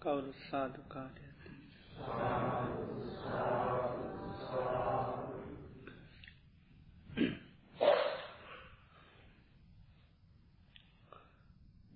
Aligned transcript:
කවුරු 0.00 0.32
සාධකාරය 0.40 1.22
ඇති 1.26 1.52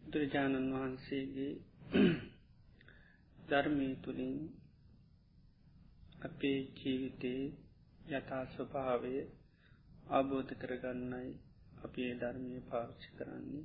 බුදුරජාණන් 0.04 0.72
වහන්සේගේ 0.72 1.52
ධර්මය 3.38 3.88
තුළින් 3.98 4.40
අපේ 6.22 6.58
ජීවිතයේ 6.76 7.44
යථා 8.12 8.42
ස්වභාවය 8.46 9.14
අවබෝධ 10.12 10.52
කරගන්නයි 10.56 11.30
අපේ 11.82 12.10
ධර්මය 12.16 12.58
පාවිච්චි 12.66 13.14
කරන්නේ. 13.14 13.64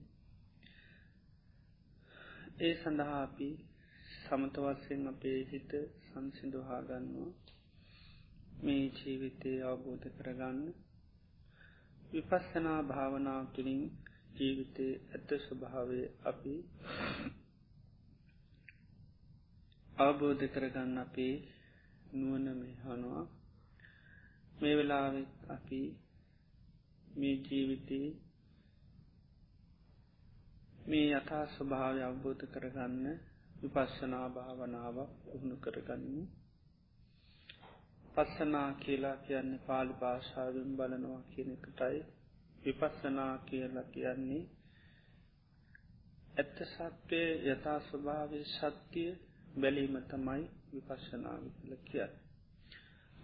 ඒ 2.57 2.75
සඳහා 2.75 3.17
අපි 3.21 3.47
සමතවස්සයෙන් 4.13 5.03
අපේ 5.07 5.39
හිත 5.45 5.71
සංසිදුහා 6.03 6.79
ගන්නවා 6.81 7.31
මේ 8.61 8.85
ජීවිතය 8.95 9.51
අවබෝධ 9.63 10.07
කරගන්න. 10.15 10.59
විපස්සනා 12.11 12.79
භාවනාව 12.83 13.43
තුළින් 13.51 13.83
ජීවිතය 14.35 14.87
ඇත්ත 15.09 15.29
ස්වභාවය 15.39 16.01
අපි 16.25 16.53
අවබෝධ 19.97 20.43
කරගන්න 20.49 20.97
අපේ 20.97 21.35
නුවන 22.13 22.47
මෙහනවා 22.55 23.23
මේ 24.57 24.75
වෙලාවෙ 24.75 25.21
අපි 25.49 25.81
මේ 27.17 27.35
ජීවිතයේ 27.45 28.09
මේ 30.87 31.07
යථා 31.11 31.45
ස්වභාවය 31.49 32.01
අවබෝධ 32.01 32.43
කරගන්න 32.49 33.05
විපස්සනා 33.55 34.27
භාවනාව 34.31 34.97
පුහුණු 35.21 35.55
කරගන්නමු 35.57 36.23
පස්සනා 38.13 38.69
කියලා 38.75 39.17
කියන්නේ 39.19 39.65
පාලි 39.65 39.93
භාෂාවෙන් 39.95 40.71
බලනවා 40.75 41.23
කියන 41.29 41.49
එකටයි 41.53 41.99
විපස්සනා 42.63 43.33
කියලා 43.45 43.85
කියන්නේ 43.89 44.43
ඇත්ත 46.37 46.57
සත්‍යය 46.67 47.29
යථා 47.47 47.77
ස්වභාවය 47.81 48.41
සත්‍යය 48.47 49.11
බැලීම 49.57 49.95
තමයි 50.07 50.43
විපස්සනාව 50.71 51.43
කළ 51.55 51.77
කියන්න. 51.85 52.17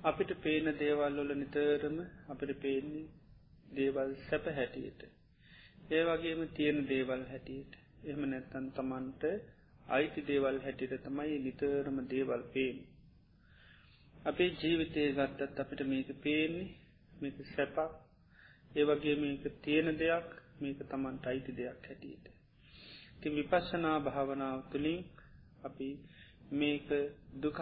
අපිට 0.03 0.31
පේන 0.42 0.67
දේවල් 0.77 1.17
වල 1.17 1.31
නිතරම 1.38 1.98
අපිට 2.27 2.52
පේන්නේ 2.59 3.11
දේවල් 3.73 4.09
සැප 4.23 4.45
හැටියට. 4.53 5.02
ඒ 5.89 6.03
වගේම 6.06 6.42
තියෙන 6.52 6.80
දේවල් 6.88 7.23
හැටියට 7.26 7.73
එහම 8.06 8.22
නැත්තන් 8.26 8.67
තමන්ට 8.72 9.23
අයිති 9.88 10.22
දේවල් 10.23 10.58
හැටියට 10.59 11.03
තමයි 11.03 11.36
නිතරම 11.39 11.98
දේවල් 12.08 12.44
පේෙන්. 12.50 12.78
අපේ 14.23 14.50
ජීවිතය 14.54 15.02
ගත්තත් 15.14 15.59
අපිට 15.59 15.81
මේක 15.86 16.09
පේන්නේ 16.20 16.70
මේක 17.14 17.38
සැපක් 17.48 17.78
ඒවගේ 18.76 19.16
මේක 19.17 19.44
තියෙන 19.61 19.89
දෙයක් 19.98 20.30
මේක 20.59 20.80
තමන්ට 20.86 21.26
අයිති 21.26 21.52
දෙයක් 21.54 21.80
හැටියට. 21.84 22.26
ති 23.20 23.28
විපස්සනා 23.30 23.98
භාවනාව 24.00 24.59
තුළින් 24.72 25.02
අපි 25.64 25.89
මේක 26.54 26.88
දුකක් 27.36 27.59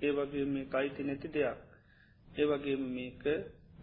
ඒවගේ 0.00 0.46
මේ 0.46 0.66
අයිති 0.72 1.02
නැති 1.02 1.28
දෙයක් 1.30 1.60
ඒවගේම 2.36 2.82
මේක 2.90 3.22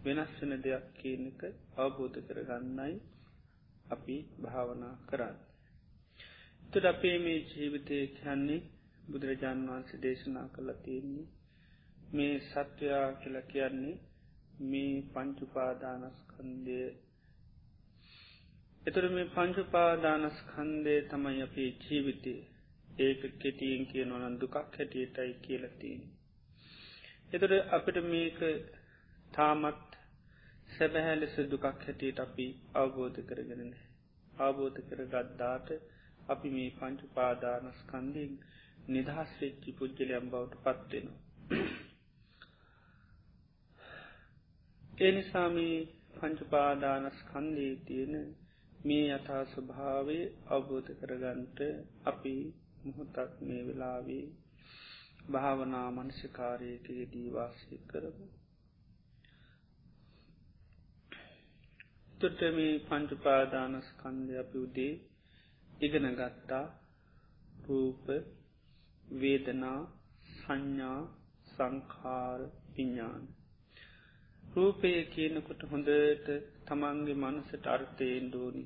වෙනස් 0.04 0.32
වෙන 0.38 0.52
දෙයක් 0.60 0.84
කියනක 0.94 1.40
අවබෝධ 1.76 2.18
කරගන්නයි 2.26 2.94
අපි 3.86 4.16
භාවනා 4.42 4.94
කරන්න. 5.06 5.36
තුට 6.62 6.84
අපේ 6.84 7.16
මේ 7.18 7.38
ජීවිතය 7.48 7.98
කියන්නේ 8.14 8.60
බුදුරජාණන් 9.06 9.68
වහන්සේ 9.68 10.02
දේශනා 10.02 10.46
කළ 10.48 10.70
තියෙන්නේ 10.82 11.28
මේ 12.12 12.34
සත්වයා 12.42 13.08
කියල 13.14 13.36
කියන්නේ 13.46 13.96
මේ 14.64 14.94
පංචුපාදානස්කන්දය 15.12 16.78
එතුර 18.82 19.04
මේ 19.10 19.28
පංචුපාදානස්කන්දය 19.30 20.94
තමයි 21.08 21.42
අපේ 21.42 21.70
ජීවිතය 21.82 22.34
ඒක 23.00 23.22
කෙටියෙන් 23.38 23.84
කියනවනන් 23.86 24.40
දුකක් 24.40 24.56
හැටියටයි 24.56 25.32
කියලතින්. 25.42 26.00
එතුට 27.32 27.54
අපිට 27.70 27.98
මේක 28.04 28.40
තාමත් 29.32 29.91
සැබැහැ 30.72 31.16
ලෙස 31.16 31.36
දුකක් 31.46 31.66
හැටියට 31.66 32.18
අපි 32.20 32.46
අවබෝධ 32.76 33.20
කරගෙන 33.24 33.62
අවබෝධ 34.40 34.78
කර 34.86 35.00
ගත්දාට 35.08 35.68
අපි 36.28 36.48
මේ 36.50 36.70
පංචු 36.72 37.06
පාදානස්කන්දිෙන් 37.14 38.32
නිදහස් 38.88 39.30
වෙච්චි 39.38 39.70
පුද්ගලයම් 39.74 40.24
බවට 40.28 40.62
පත්වෙනවා. 40.64 41.20
ඒ 44.98 45.12
නිසාමී 45.12 45.76
පංචුපාදානස්කන්දී 46.14 47.72
තියෙන 47.78 48.16
මේ 48.80 49.06
යථා 49.10 49.44
ස්වභාවය 49.46 50.18
අවබෝධ 50.48 50.90
කරගන්ට 50.98 51.58
අපි 52.04 52.34
මුහොතක් 52.82 53.32
මේ 53.42 53.62
වෙලාවේ 53.66 54.26
භාවනා 55.30 55.88
මනසිකාරයකගේ 55.92 57.10
දීවාසය 57.12 57.78
කරමු. 57.86 58.26
තුට 62.22 62.40
මේ 62.52 62.74
පංචුපාදානස්කන්දය 62.80 64.34
අපි 64.38 64.56
උදේ 64.58 64.92
ඉගෙන 65.80 66.06
ගත්තා 66.14 66.64
රූප 67.64 68.04
වේදනා 69.16 69.80
සංඥා 70.32 71.00
සංකාර 71.48 72.40
පිඤ්ඥාන. 72.72 73.24
රූපය 74.44 74.90
කියනකොට 75.06 75.62
හොඳට 75.64 76.28
තමන්ගේ 76.66 77.16
මනසට 77.16 77.64
අර්ථයෙන් 77.66 78.26
දෝනි. 78.30 78.64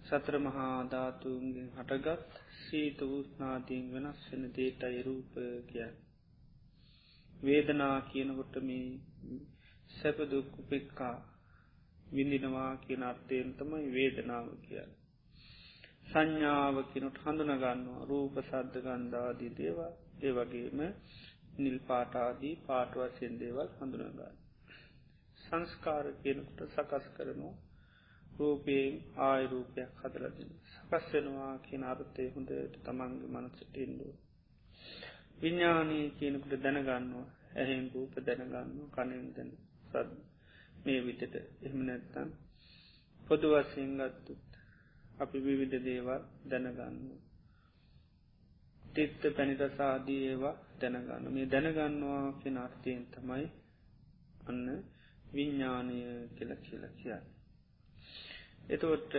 සත්‍ර 0.00 0.36
මහා 0.38 0.78
ධාතුන්ගෙන් 0.84 1.68
හටගත් 1.76 2.32
සීත 2.60 2.98
වූස්නාදීන් 3.02 3.86
වෙනස් 3.92 4.22
වෙන 4.28 4.44
දේටයි 4.56 5.02
රූප 5.02 5.34
කිය. 5.68 5.90
වේදනා 7.40 7.96
කියනකොට 8.02 8.54
මේ 8.62 8.88
සැපදුක්කුපෙක්කා 9.90 11.16
විඳිනවා 12.12 12.72
කියන 12.78 13.02
අර්ථයෙන් 13.02 13.50
තමයි 13.54 13.86
වේදනාව 13.90 14.46
කියන්න. 14.62 14.92
සංඥාව 16.06 16.76
කෙනුට 16.88 17.18
හඳුනගන්නවා 17.22 18.06
රූප 18.06 18.34
සද්ධ 18.40 18.78
ගන්ධාදී 18.84 19.52
දේවා 19.54 19.92
ඒ 20.20 20.32
වගේම 20.32 20.80
නිල් 21.56 21.78
පාටාදී 21.82 22.54
පාටවසයෙන් 22.66 23.34
දේවල් 23.38 23.68
හඳුනගන්න. 23.76 24.34
සංස්කාර 25.42 26.06
කියනකට 26.18 26.60
සකස් 26.66 27.06
කරනවා 27.14 27.54
රූපයෙන් 28.32 28.94
ආයරූපයක් 29.20 29.90
හදලදින 30.00 30.50
සකස් 30.72 31.06
වෙනවා 31.12 31.54
කියන 31.60 31.82
අර්ථය 31.84 32.26
හොඳට 32.30 32.76
තමන්ගේ 32.80 33.32
මනසටෙන්ඩුව. 33.34 34.12
විඤ්ඥානී 35.38 36.06
කියනකට 36.12 36.52
දැනගන්නවා 36.58 37.26
ඇහෙන් 37.56 37.84
රූප 37.94 38.14
දැනගන්නවා 38.22 38.92
කනෙන් 38.94 39.26
දැන 39.34 39.50
සද 39.86 40.31
මේ 40.84 41.00
විටට 41.00 41.34
එහම 41.62 41.78
නැත්තන් 41.82 42.30
පොදු 43.20 43.48
වසයෙන් 43.52 43.92
ගත්තුත් 44.00 44.42
අපි 45.18 45.38
විවිධ 45.40 45.76
දේවල් 45.80 46.22
දැනගන්න. 46.46 46.96
තිත්ත 48.84 49.22
පැනිරසාදී 49.30 50.22
ඒවා 50.24 50.56
දැනගන්න 50.80 51.26
මේ 51.30 51.46
දැනගන්නවා 51.46 52.24
කෙන 52.40 52.56
අර්ථයෙන් 52.58 53.04
තමයි 53.10 53.46
අන්න 54.44 54.66
විඤ්ඥානය 55.32 55.98
කියල 56.34 56.52
කියල 56.60 56.84
කියන්න. 56.96 57.24
එතකොට 58.68 59.12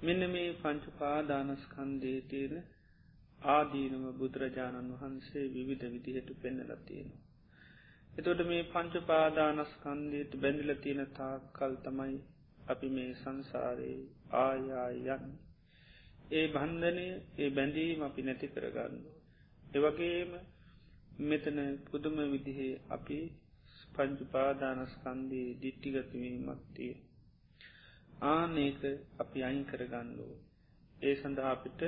මෙන්න 0.00 0.22
මේ 0.30 0.48
පංචුපාදානස්කන්දේ 0.54 2.18
තියෙන 2.22 2.56
ආදීනම 3.48 4.04
බුදුරජාණන් 4.16 4.92
වහන්සේ 4.94 5.46
විවිධ 5.48 5.86
විදිහට 5.92 6.30
පෙන්නල 6.38 6.72
තියෙනවා. 6.82 7.27
එතොට 8.18 8.40
මේ 8.44 8.62
පංචුපාදානස්කන්දයට 8.66 10.32
බැඳිල 10.36 10.72
තියෙන 10.76 11.10
තාකල් 11.12 11.74
තමයි 11.82 12.16
අපි 12.68 12.88
මේ 12.90 13.10
සංසාරයේ 13.14 14.00
ආයායන් 14.38 15.28
ඒ 16.30 16.46
බන්ධනය 16.48 17.04
ඒ 17.38 17.50
බැඳීම 17.50 18.00
අපි 18.02 18.22
නැති 18.22 18.48
කරගන්න. 18.48 18.96
එවගේම 19.72 20.32
මෙතන 21.22 21.58
පුදුම 21.84 22.16
විදිහේ 22.32 22.80
අපි 22.90 23.18
පංචුපාදානස්කන්දී 23.94 25.48
දිට්ටිගතවීමත්තිය. 25.60 26.94
ආනේක 28.28 28.82
අපි 29.18 29.38
අයින් 29.42 29.64
කරගන්නලෝ. 29.64 30.34
ඒ 31.00 31.14
සඳහා 31.16 31.50
අපිට 31.50 31.82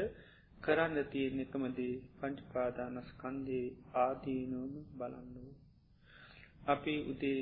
කරන්න 0.58 0.96
තියෙන 1.06 1.40
එකමදී 1.40 1.94
පංචුපාදානස්කන්දේ 2.18 3.66
ආදීනුවම 3.96 4.74
බලන්නුව. 4.94 5.50
අපි 6.66 6.94
උදේ 7.04 7.40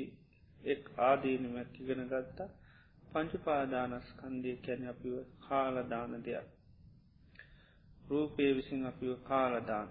එක් 0.63 0.83
ආදීනමැක් 0.99 1.71
ඉගෙන 1.79 2.01
ගත්තා. 2.07 2.49
පංචුපාදානස්කන්දය 3.11 4.51
කැන 4.57 4.81
අපිව 4.87 5.15
කාලදාන 5.39 6.13
දෙයක්. 6.23 6.47
රූපය 8.05 8.43
විසින් 8.55 8.81
අපිව 8.85 9.11
කාලදාන 9.23 9.89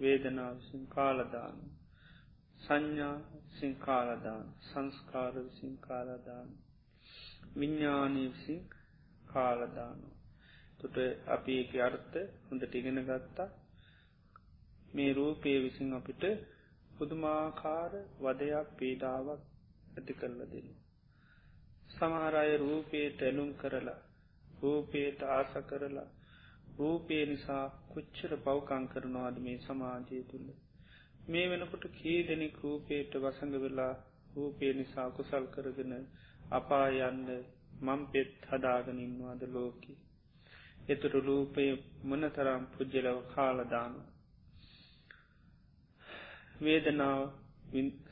වේදනා 0.00 0.52
විසින් 0.54 0.84
කාලදාන 0.88 1.56
සංඥා 2.60 3.16
සිංකාලදාන 3.58 4.46
සංස්කාර 4.62 5.34
විසින් 5.36 5.74
කාලදාන 5.78 6.48
විඤ්ඥානී 7.56 8.28
විසින් 8.28 8.60
කාලදානු 9.26 10.08
තොට 10.80 10.96
අපි 11.26 11.52
ඒක 11.58 11.72
අර්ථ 11.80 12.16
හොඳට 12.48 12.74
ඉගෙන 12.74 13.00
ගත්තා. 13.04 13.48
මේ 14.94 15.12
රූපය 15.12 15.50
විසින් 15.62 15.92
අපිට 15.92 16.24
පුදුමාකාර 16.96 17.92
වදයක් 18.20 18.68
පීඩාවක් 18.76 19.42
ඇති 19.94 20.14
කරල 20.14 20.40
දෙන්න. 20.48 20.68
සමහරය 21.90 22.52
රූපයට 22.58 23.18
ඇලුම් 23.22 23.50
කරලා 23.56 24.00
රූපයට 24.58 25.20
ආස 25.28 25.52
කරලා 25.64 26.08
රූපය 26.76 27.18
නිසා 27.26 27.64
කොච්චර 27.88 28.32
පවකං 28.38 28.84
කරනවාද 28.88 29.36
මේ 29.38 29.58
සමාජය 29.60 30.18
තුළ. 30.24 30.48
මේ 31.28 31.46
වෙනකොට 31.46 31.84
කී 31.92 32.20
දෙනෙක් 32.22 32.56
රූපයට 32.60 33.12
වසඟ 33.16 33.56
වෙලා 33.58 33.94
රූපය 34.34 34.72
නිසා 34.72 35.08
කුසල් 35.10 35.44
කරගෙන 35.48 35.94
අපා 36.50 36.88
යන්න 37.02 37.30
මම් 37.80 38.02
පෙත් 38.08 38.34
හදාගනින්වාද 38.50 39.42
ලෝකී. 39.50 39.96
එතුරු 40.88 41.18
රූපය 41.20 41.64
මනතරම් 42.04 42.62
පුද්ජලව 42.72 43.18
කාලදාන. 43.30 43.94
වේදනාව 46.60 47.22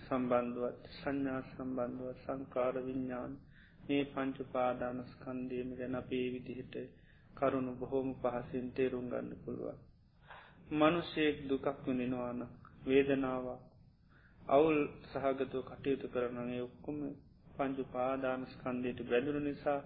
සම්බන්ධුවත් 0.01 0.81
සංඥා 0.93 1.41
සම්බන්ධුව 1.47 2.17
සංකාර 2.19 2.75
විඤ්ඥාන් 2.81 3.33
මේ 3.85 4.05
පංචුපාදානස්කන්දයම 4.07 5.69
ගැන 5.75 5.95
අපේ 5.95 6.27
විදිහට 6.29 6.75
කරුණු 7.35 7.73
බොහෝම 7.75 8.09
පහසින් 8.17 8.67
තේරුම් 8.73 9.07
ගන්න 9.09 9.31
පුළුවන්. 9.45 9.79
මනුෂයෙක් 10.73 11.37
දුකක් 11.49 11.67
වනිනවාන 11.85 12.41
වේදනාව 12.85 13.47
අවුල් 14.47 14.79
සහගතව 15.05 15.63
කටයුතු 15.63 16.07
කරනගේ 16.09 16.61
ඔක්කොම 16.61 16.99
පංචුපාදානස්කන්දයට 17.57 19.01
බැඳුරු 19.05 19.41
නිසා 19.41 19.81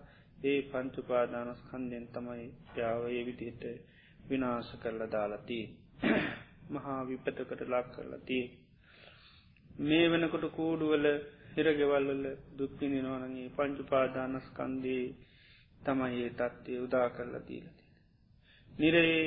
ඒ 0.44 0.58
පංචුපාදානස්කන්දයෙන් 0.64 2.06
තමයි 2.08 2.48
යාවයේ 2.76 3.22
විදිහට 3.24 3.64
විනාශ 4.28 4.72
කරලා 4.82 5.10
දාලතිී. 5.10 5.66
මහා 6.68 7.00
විපතකට 7.04 7.60
ලක් 7.64 7.86
කරලතිී. 7.94 8.46
මේ 9.80 10.06
වෙනකොට 10.10 10.46
කූඩුවල 10.52 11.06
හිරගෙවල්වල 11.54 12.24
දුක්පිනිනවනගේ 12.58 13.48
පංචුපාදානස්කන්දී 13.48 15.04
තමයි 15.80 16.22
ඒ 16.22 16.30
තත්ත්වය 16.30 16.78
උදා 16.78 17.08
කරලා 17.10 17.46
දීලති. 17.48 17.84
නිරේ 18.72 19.22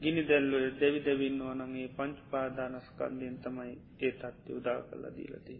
ගිනි 0.00 0.22
දැල්ලුව 0.22 0.64
දෙවි 0.80 1.00
දෙවින්න 1.00 1.40
ඕනගේ 1.40 1.88
පංචුපාදානස්කන්දයෙන් 1.88 3.36
තමයි 3.38 3.74
ඒ 4.00 4.12
තත්ත්ය 4.12 4.50
උදා 4.52 4.80
කරලා 4.82 5.16
දීලති. 5.16 5.56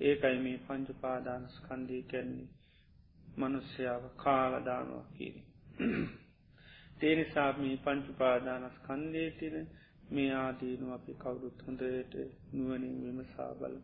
ඒකයි 0.00 0.38
මේ 0.38 0.58
පංචුපාදානස්කන්දී 0.58 2.02
කැන්නේ 2.02 2.48
මනුස්්‍යාව 3.36 4.04
කාලදානවා 4.16 5.06
කියරි. 5.16 5.42
තේනිසාමී 7.00 7.76
පංචුපාදානස්කන්දේ 7.84 9.30
තින 9.30 9.56
මේ 10.08 10.32
ආදීනු 10.36 10.86
අපි 10.92 11.12
කවුරුත් 11.16 11.58
හොඳයට 11.62 12.12
නුවනින් 12.52 12.96
විමසා 13.02 13.52
බල. 13.54 13.74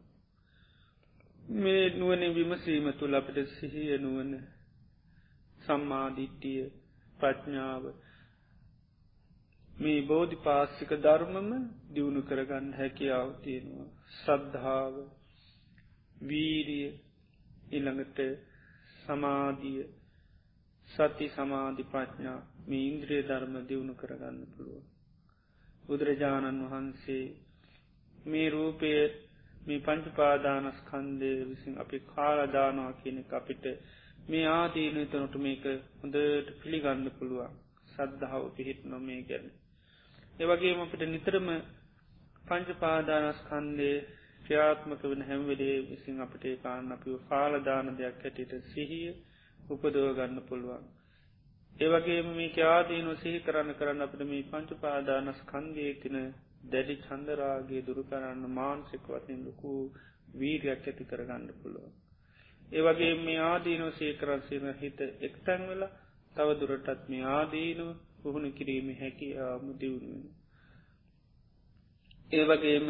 මේ 1.55 1.85
නුවනින් 1.93 2.35
විමසීම 2.35 2.87
තුළ 2.95 3.15
අපට 3.15 3.37
සිහිය 3.51 3.99
නුවන 3.99 4.31
සම්මාධිට්ටිය 5.61 6.63
ප්‍රඥාව 7.19 7.85
මේ 9.77 10.01
බෝධි 10.03 10.37
පාස්සික 10.39 10.91
ධර්මම 10.99 11.51
දියුණු 11.91 12.23
කරගන්න 12.23 12.69
හැකියාව 12.73 13.29
තියෙනවා 13.43 13.89
සද්ධාව 14.17 14.95
වීරිය 16.23 16.89
ඉළඟට 17.73 18.19
සමාධිය 19.03 19.83
සති 20.89 21.27
සමාධි 21.31 21.91
ප්‍රඥා 21.91 22.41
මේ 22.67 22.85
ඉන්ද්‍රිය 22.87 23.23
ධර්ම 23.25 23.55
දියුණු 23.65 23.95
කරගන්න 23.95 24.41
පුළුවන් 24.53 24.92
බුදුරජාණන් 25.84 26.62
වහන්සේ 26.64 27.25
මේ 28.26 28.49
රූපය 28.50 28.93
මේ 29.62 29.81
පංචුපාදානස්කන්දය 29.81 31.31
විසින් 31.46 31.75
අපි 31.79 31.99
කාලදානවා 32.08 32.93
කියන 32.94 33.19
අපිට 33.32 33.64
මේ 34.26 34.46
ආදීනය 34.50 35.02
තනොට 35.06 35.34
මේක 35.38 35.64
හොඳට 35.99 36.49
පිළිගන්න 36.61 37.06
පුළුවන් 37.12 37.52
සද්ධාව 37.93 38.44
පිහිට 38.52 38.81
නොමේ 38.87 39.20
ගැන. 39.25 39.46
ඒවගේම 40.38 40.81
අපිට 40.81 41.02
නිතරම 41.06 41.49
පංචපාදානස්කන්දේ 42.44 43.96
ක්‍රියාත්මක 44.43 45.02
වන 45.05 45.23
හැම්වෙලේ 45.23 45.76
විසින් 45.85 46.17
අපට 46.20 46.44
කාන්න 46.61 46.93
අපිව 46.93 47.14
කාලදාන 47.28 47.87
දෙයක් 47.93 48.17
හැටියට 48.20 48.52
සිහිය 48.69 49.11
උපදව 49.69 50.06
ගන්න 50.17 50.38
පුළුවන්. 50.43 50.85
ඒවගේ 51.77 52.23
මේක 52.31 52.57
ආදීන 52.67 53.09
සිහි 53.17 53.39
කරන්න 53.41 53.75
කරන්න 53.75 54.01
අපට 54.01 54.23
මේ 54.25 54.43
පංචු 54.45 54.75
පාදානස් 54.77 55.41
කන්දය 55.47 55.87
තින 55.97 56.17
දැඩි 56.67 56.95
චන්දරාගේ 57.01 57.83
දුරු 57.83 58.03
කරන්න 58.05 58.43
මාන්සික 58.51 59.05
වතින් 59.09 59.41
ලොකු 59.45 59.73
වීරයක් 60.35 60.69
ඇති 60.83 61.05
කරගන්න 61.05 61.49
පුළුව. 61.57 61.89
ඒවගේ 62.73 63.15
මේ 63.19 63.41
ආදීනෝ 63.43 63.91
සේකරන්සේන 63.93 64.67
හිත 64.77 65.01
එක්තැන් 65.21 65.63
වෙලා 65.69 65.97
තව 66.35 66.49
දුරටත් 66.61 67.09
මේ 67.09 67.25
ආදීනව 67.31 67.89
පුහුණු 68.19 68.51
කිරීම 68.53 68.89
හැකි 68.97 69.29
ආම 69.39 69.65
දියුණුවෙන. 69.79 70.31
ඒවගේම 72.31 72.89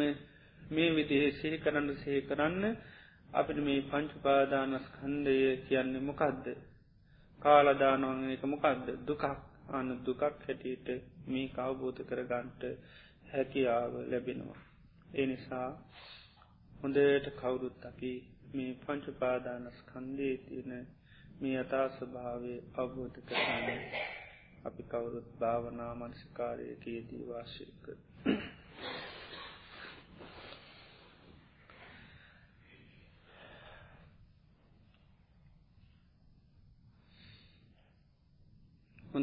මේ 0.69 0.89
විදිහේ 0.91 1.31
සිහි 1.33 1.57
කරන්න 1.59 1.89
සහි 1.95 2.21
කරන්න 2.23 2.77
අපිට 3.33 3.59
මේ 3.61 3.81
පංචුපාදානස් 3.83 4.85
කන්දය 4.93 5.35
කියන්නේ 5.63 6.01
මොකක්ද 6.01 6.45
කාලදානවන 7.39 8.21
එක 8.29 8.43
මොකක්ද 8.45 8.87
දුකක් 9.03 9.23
අන්න 9.69 9.89
දුකක් 10.01 10.21
හැටියට 10.23 10.87
මේ 11.27 11.47
කවබෝධ 11.49 12.01
කරගන්ට 12.03 12.61
හැකියාව 13.27 13.93
ලැබෙනවා. 14.05 14.61
ඒ 15.13 15.25
නිසා 15.25 15.69
හොඳට 16.79 17.27
කවුරුත් 17.35 17.85
අපි 17.85 18.11
මේ 18.53 18.71
පංචපාදානස් 18.77 19.79
කන්දේ 19.85 20.35
තියෙන 20.39 20.73
මේ 21.39 21.55
අතා 21.59 21.87
ස්වභාවය 21.91 22.53
අවබෝධ 22.75 23.19
කරන්න 23.27 23.81
අපි 24.65 24.83
කවුරුත් 24.85 25.29
භාවනා 25.39 25.93
මනසිකාරයකයේදී 25.95 27.23
වාශයක. 27.25 27.85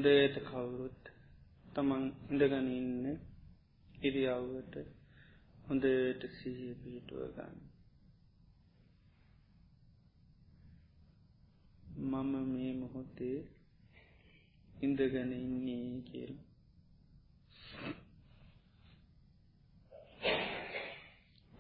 හොඳට 0.00 0.36
කවුරුත් 0.42 1.08
තමන් 1.74 2.04
ඉඳගන 2.26 2.68
ඉන්න 2.70 3.08
ඉරියව්වට 4.00 4.76
හොඳට 5.64 6.22
සිහිය 6.36 6.70
පිහිටුව 6.74 7.24
ගන්න. 7.34 7.58
මම 12.04 12.32
මේ 12.46 12.72
මොහොතේ 12.74 13.38
ඉඳගෙන 14.80 15.32
ඉන්නේ 15.34 16.00
කියල. 16.04 16.32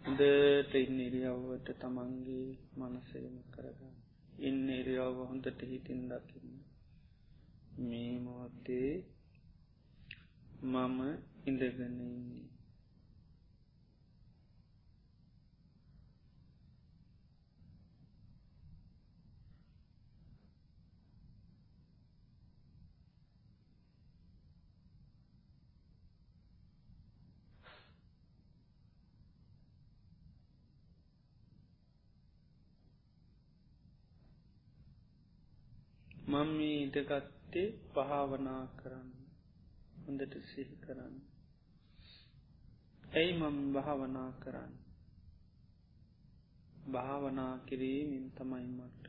හොඳට 0.00 0.74
ඉන්න 0.76 0.98
ඉරියව්වට 1.00 1.76
තමන්ගේ 1.78 2.48
මනසයම 2.78 3.38
කරගන්න. 3.52 3.94
ඉන්න 4.42 4.66
ඉරියව්ව 4.72 5.24
හොඳට 5.26 5.68
හිතින් 5.68 6.04
දකින්න. 6.08 6.69
මේ 7.80 8.18
මොහොතේ 8.18 8.92
මම 10.62 10.98
ඉඳගනන්නේ 11.46 12.44
මම 36.26 36.48
මේ 36.48 36.76
ඉටගත්තේ 37.50 37.70
භාවනා 37.94 38.64
කරන්න 38.74 39.10
හොඳට 40.00 40.34
සිහි 40.44 40.76
කරන්න. 40.76 41.14
ඇයි 43.12 43.32
මම 43.34 43.58
භාවනා 43.72 44.30
කරන්න. 44.38 44.74
භාවනා 46.88 47.54
කිරීමෙන් 47.60 48.26
තමයි 48.32 48.68
මට 48.68 49.06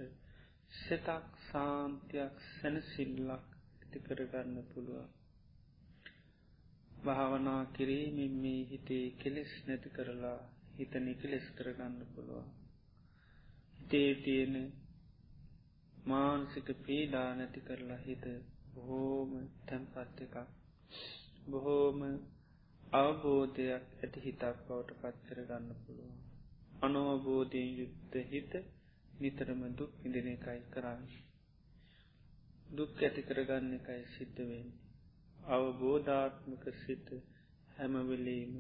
සෙතක් 0.72 1.28
සාන්තියක් 1.44 2.36
සැනසිල්ලක් 2.50 3.46
ඇති 3.76 4.00
කරගන්න 4.02 4.58
පුළුවන්. 4.66 5.10
භාවනා 7.04 7.64
කිරීමෙන් 7.74 8.36
මේ 8.40 8.62
හිතේ 8.66 9.06
කෙලෙස් 9.16 9.54
නැති 9.66 9.90
කරලා 9.92 10.40
හිත 10.76 10.94
නිකලෙස් 11.00 11.46
කරගන්න 11.56 11.98
පුළුවන් 12.12 12.50
හිතේ 13.76 14.12
තියෙන 14.18 14.56
මාන්සික 16.06 16.68
පීඩා 16.82 17.30
නැති 17.36 17.62
කරලා 17.62 17.98
හිත 17.98 18.26
බොහෝම 18.74 19.32
තැන්පත් 19.66 20.20
එකක්. 20.20 20.36
බොහෝම 21.48 22.00
අවබෝධයක් 22.94 23.86
ඇති 23.98 24.20
හිතක් 24.20 24.58
බවට 24.62 25.00
පත්කර 25.02 25.40
ගන්න 25.44 25.82
පුළුවන්. 25.82 26.20
අනෝබෝධයෙන් 26.82 27.72
යුත්ත 27.78 28.14
හිත 28.28 28.54
නිතරම 29.20 29.62
දුක් 29.78 29.92
ඉදින 30.06 30.28
එකයි 30.28 30.62
කරන්න. 30.70 31.04
දුක් 32.72 32.92
ඇති 33.00 33.22
කරගන්න 33.24 33.74
එකයි 33.74 34.04
සිද්ධවෙන්නේ 34.14 34.80
අවබෝධාත්මක 35.50 36.64
සිත 36.78 37.08
හැමවෙලීම 37.76 38.54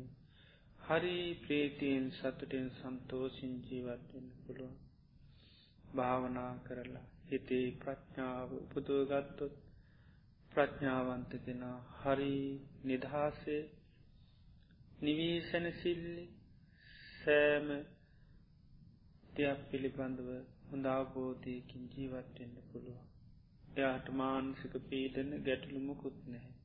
හරි 0.80 1.18
ප්‍රේතියෙන් 1.42 2.06
සතුටෙන් 2.12 2.68
සන්තෝසින් 2.74 3.54
ජීවත්වෙන්න 3.64 4.30
පුළුවන්. 4.40 4.78
භාවනා 5.96 6.54
කරලා 6.64 7.08
හිතේ 7.32 7.68
ප්‍රඥාව 7.80 8.50
උපදුවගත්තොත් 8.56 9.54
ප්‍රඥාවන්ත 10.52 11.32
කෙන 11.42 11.62
හරි 11.98 12.36
නිදහසේ 12.84 13.62
නිවීසැනසිල්ලි 15.02 16.26
සෑම 17.16 17.68
දෙයක් 19.34 19.60
පිළිබඳව 19.70 20.30
හොඳ 20.68 20.86
අවබෝධයකින් 20.90 21.84
ජීවත්වෙන්න 21.90 22.56
පුළුවන්. 22.66 23.08
එයාට 23.74 24.08
මාන්සික 24.16 24.74
පීඩන 24.86 25.32
ගැටලුමකුත් 25.44 26.18
නැහැ. 26.28 26.56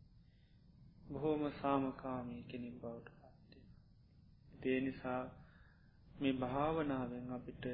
බොහෝම 1.09 1.43
සාමකාමී 1.55 2.43
කෙනින් 2.45 2.79
බවට 2.81 3.09
පත්තේ 3.21 3.65
දේ 4.63 4.81
නිසා 4.83 5.23
මේ 6.17 6.35
භාවනාවෙන් 6.37 7.29
අපිට 7.33 7.65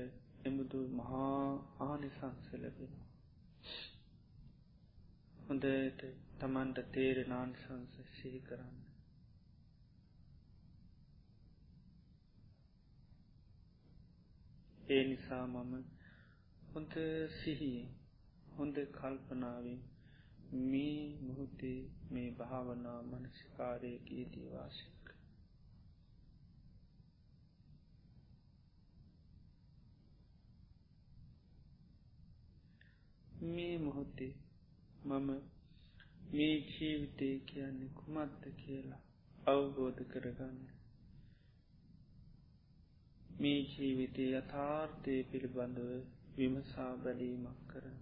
එමුදු 0.44 0.80
මහා 0.90 1.48
ආනිසංස 1.80 2.46
ලැබෙනවා. 2.54 3.10
හොඳට 5.44 6.02
තමන්ට 6.38 6.78
තේරෙනාන්සංස 6.90 7.94
සිහි 8.12 8.40
කරන්න. 8.40 8.78
ඒ 14.88 15.04
නිසා 15.04 15.44
මම 15.46 15.72
හොඳ 16.68 16.94
සිහියෙන් 17.36 17.90
හොඳ 18.52 18.76
කල්පනාවෙන් 18.92 19.80
මේ 20.64 21.02
මුහුත්තේ 21.20 21.78
මේ 22.10 22.30
භාවනා 22.32 23.00
මනසිකාරයගේ 23.04 24.24
දීවාශක 24.32 25.01
මේ 33.42 33.78
මොහොතේ 33.78 34.34
මම 35.04 35.28
මේ 36.32 36.56
ජීවිතය 36.68 37.28
කියන්නේ 37.38 37.88
කුමත්ත 37.88 38.44
කියලා 38.56 39.00
අවබෝධ 39.46 40.02
කරගන්න. 40.02 40.60
මේ 43.40 43.60
ජීවිතය 43.62 44.28
යථාර්ථය 44.32 45.16
පිළිබඳව 45.24 45.90
විමසා 46.36 46.92
බැලීමක් 46.96 47.58
කරන. 47.66 47.98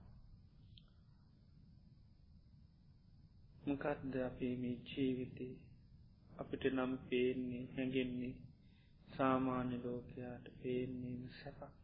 මොකක්ද 3.67 4.15
අපේ 4.21 4.55
මේ 4.57 4.77
ජීවිතේ 4.87 5.55
අපිට 6.39 6.65
නම් 6.73 6.93
පේන්නේ 7.09 7.65
හැඟෙන්නේ? 7.67 8.35
සාමාන්‍ය 9.17 9.77
ලෝකයාට 9.85 10.47
පේන්නේම 10.63 11.23
සැපක්. 11.41 11.80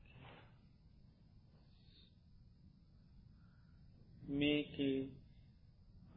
මේකේ 4.35 4.99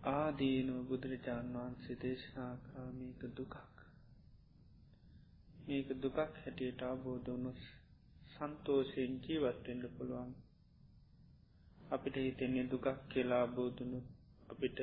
ආදීනුව 0.09 0.79
බුදුරජාණන් 0.87 1.55
වහන්සේ 1.55 1.97
දේශනා 1.97 2.53
කරාමීක 2.63 3.21
දුකක්. 3.35 3.55
මේක 5.65 5.87
දුකක් 6.01 6.19
හැටියට 6.19 6.81
අවබෝධ 6.83 7.29
වනු 7.31 7.51
සන්තෝෂයෙන් 8.31 9.13
ජීවත්වෙන්ඩ 9.21 9.91
පුළුවන්. 9.95 10.31
අපිට 11.89 12.15
හිතෙන්නේ 12.17 12.65
දුකක් 12.65 12.87
කියලා 13.09 13.45
බෝධනු 13.49 13.99
අපිට 14.49 14.79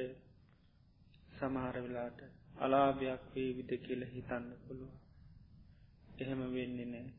සමහර 1.33 1.77
වෙලාට 1.79 2.21
අලාභයක් 2.57 3.23
වේ 3.33 3.51
විද 3.57 3.71
කියල 3.85 4.03
හිතන්න 4.07 4.49
පුළුව 4.63 4.93
එහෙම 6.17 6.41
වෙන්නේ 6.55 6.87
නෑ 6.87 7.13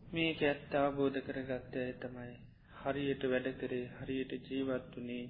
මේක 0.00 0.40
ඇත්ත 0.42 0.72
අවබෝධ 0.76 1.18
කරගත්තය 1.26 1.86
තමයි 2.00 2.34
හරියට 2.88 3.24
වැඩ 3.26 3.48
කරේ 3.56 3.86
හරියට 3.94 4.32
ජීවත් 4.46 4.94
වනේ 4.96 5.24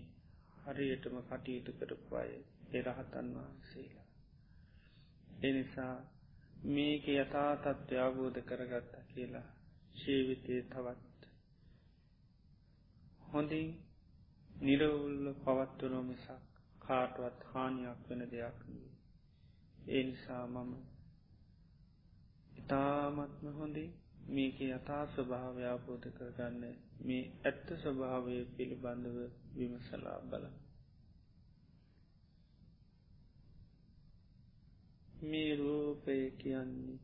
හරියටම 0.65 1.17
කටයුතු 1.23 1.73
කරපු 1.73 2.17
අය 2.17 2.33
එරහතන් 2.73 3.29
වහන්සේලා. 3.35 4.07
එනිසා 5.43 5.95
මේක 6.67 7.05
යථා 7.15 7.53
තත්ත්ව 7.57 8.01
අවබෝධ 8.01 8.41
කරගත්ත 8.45 8.95
කියලා 9.09 9.49
ජීවිතය 9.97 10.57
තවත් 10.65 11.31
හොඳින් 13.29 13.69
නිරවුල්ල 14.61 15.27
පවත්වනෝ 15.41 16.05
මිසක් 16.05 16.29
කාටවත් 16.83 17.41
හානියක් 17.51 18.01
වෙන 18.09 18.23
දෙයක් 18.31 18.59
නේ. 18.69 18.93
ඒ 19.89 20.03
නිසා 20.03 20.45
මම 20.47 20.73
ඉතාමත්ම 22.59 23.47
හොඳින් 23.55 23.91
මේක 24.29 24.57
යථා 24.69 25.05
ස්වභාවය 25.09 25.63
අවබෝධ 25.67 26.09
කරගන්න 26.13 26.63
මේ 27.03 27.25
ඇත්ත 27.43 27.67
ස්වභාවය 27.79 28.39
පිළිබඳව 28.53 29.19
විමසලා 29.55 30.19
බල 30.27 30.45
මේ 35.23 35.53
රූපය 35.57 36.17
කියන්නේ 36.39 36.99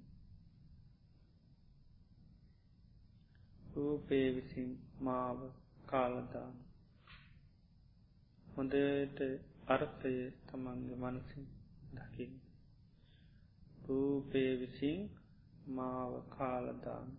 රූපය 3.75 4.19
විසින් 4.33 4.71
මාව 5.01 5.39
කාලදාන. 5.87 6.55
හොඳට 8.47 9.19
අර්ථය 9.69 10.15
තමන්ගේ 10.47 10.99
මනසින් 11.03 11.47
දකිින් 11.95 12.35
රූපය 13.85 14.43
විසින් 14.61 15.01
මාව 15.73 16.15
කාලදාන 16.31 17.13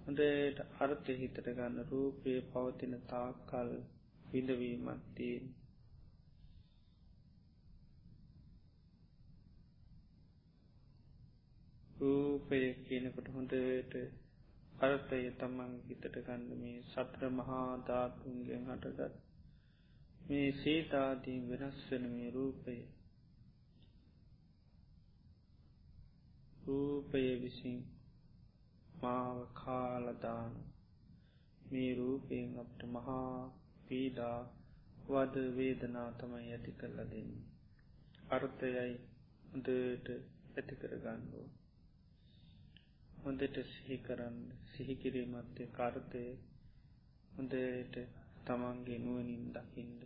හොඳට 0.00 0.60
අර්ථය 0.80 1.14
හිතට 1.16 1.40
ගන්න 1.46 1.78
රූපය 1.86 2.34
පවතින 2.48 2.94
තාකල් 3.06 3.72
විඳවීමත්තියෙන් 4.26 5.48
රූපය 11.98 12.58
කියනකොට 12.82 13.28
හොඳට 13.30 13.94
අර්ථය 14.80 15.16
තමන් 15.36 15.72
හිතට 15.84 16.04
ගන්න 16.18 16.42
මේ 16.58 16.82
සත්‍ර 16.84 17.22
මහා 17.32 17.70
ධාතුන්ගෙන් 17.86 18.68
හටගත්. 18.68 19.16
මේ 20.26 20.52
සීතාදී 20.58 21.40
වෙනස් 21.48 21.80
වෙන 21.86 22.04
මේ 22.10 22.30
රූපය. 22.30 22.76
රූපය 26.68 27.20
විසින් 27.40 27.76
මාව 29.00 29.38
කාලදාන 29.54 30.54
මේ 31.70 31.90
රූපයෙන් 31.94 32.50
අපට 32.58 32.80
මහා 32.90 33.36
පීඩා 33.86 34.38
වද 35.06 35.34
වේදනා 35.56 36.10
තමයි 36.12 36.48
ඇති 36.52 36.72
කරල 36.72 36.98
දෙන්නේ. 37.06 37.46
අර්ථයයි 38.30 38.92
හොඳට 39.44 40.08
ඇති 40.56 40.74
කරගන්නුව 40.74 41.46
හොඳට 43.20 43.56
සිහි 43.68 43.96
කරන්න 44.00 44.38
සිහිකිරීමත්ය 44.66 45.68
කාර්තය 45.72 46.24
හොඳට 47.32 47.96
තමන්ගේ 48.44 48.98
නුවනින් 48.98 49.44
දකිින්ද 49.54 50.02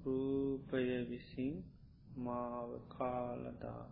රූපය 0.00 0.82
විසින් 1.08 1.54
මාව 2.18 2.70
කාලදා 2.88 3.84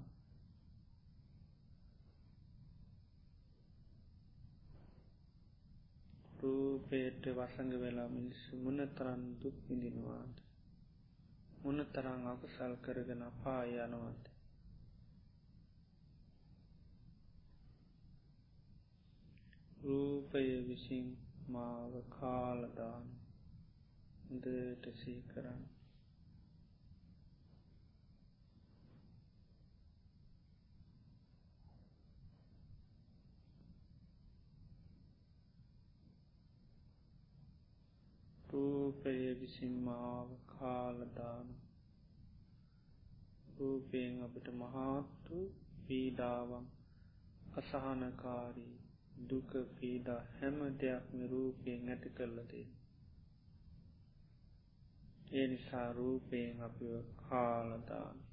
රූපයට 6.44 7.24
වසඟ 7.32 7.74
වෙලා 7.80 8.08
මිනිස්සු 8.08 8.56
මුණ 8.56 8.80
තරන් 8.94 9.22
දුක් 9.40 9.58
විඳිනවාද? 9.68 10.34
මුණ 11.62 11.80
තරං 11.92 12.26
අකුසල් 12.26 12.74
කරගෙන 12.76 13.22
පා 13.42 13.62
යනවාද? 13.64 14.22
රූපය 19.82 20.44
විසින් 20.68 21.08
මාව 21.48 21.92
කාලදාන 22.10 23.06
දට 24.42 24.84
සී 24.96 25.20
රූපය 38.54 39.34
විසින්මාව 39.34 40.28
කාලදාන 40.48 41.46
රූපයෙන් 43.56 44.22
අපට 44.22 44.48
මහත්තු 44.52 45.38
පීඩාවන් 45.86 46.66
අසහනකාරී 47.54 48.74
දුක 49.24 49.56
පීඩා 49.76 50.20
හැම 50.34 50.60
දෙයක්ම 50.80 51.24
රූපයෙන් 51.26 51.88
ඇති 51.88 52.10
කරලදේ. 52.10 52.66
ඒ 55.32 55.46
නිසා 55.46 55.88
රූපයෙන් 55.92 56.62
අපිව 56.62 56.94
කාලදාන. 57.22 58.24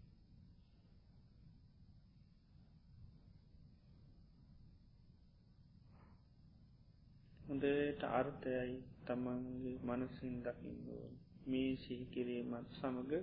හොඳට 7.46 8.04
අර්ථයයි 8.12 8.76
තමන්ගේ 9.06 9.78
මනසින් 9.84 10.36
දකිින්ගෝ 10.44 11.08
මේ 11.48 11.72
සිහි 11.78 12.06
කිරීමත් 12.06 12.68
සමඟ 12.72 13.14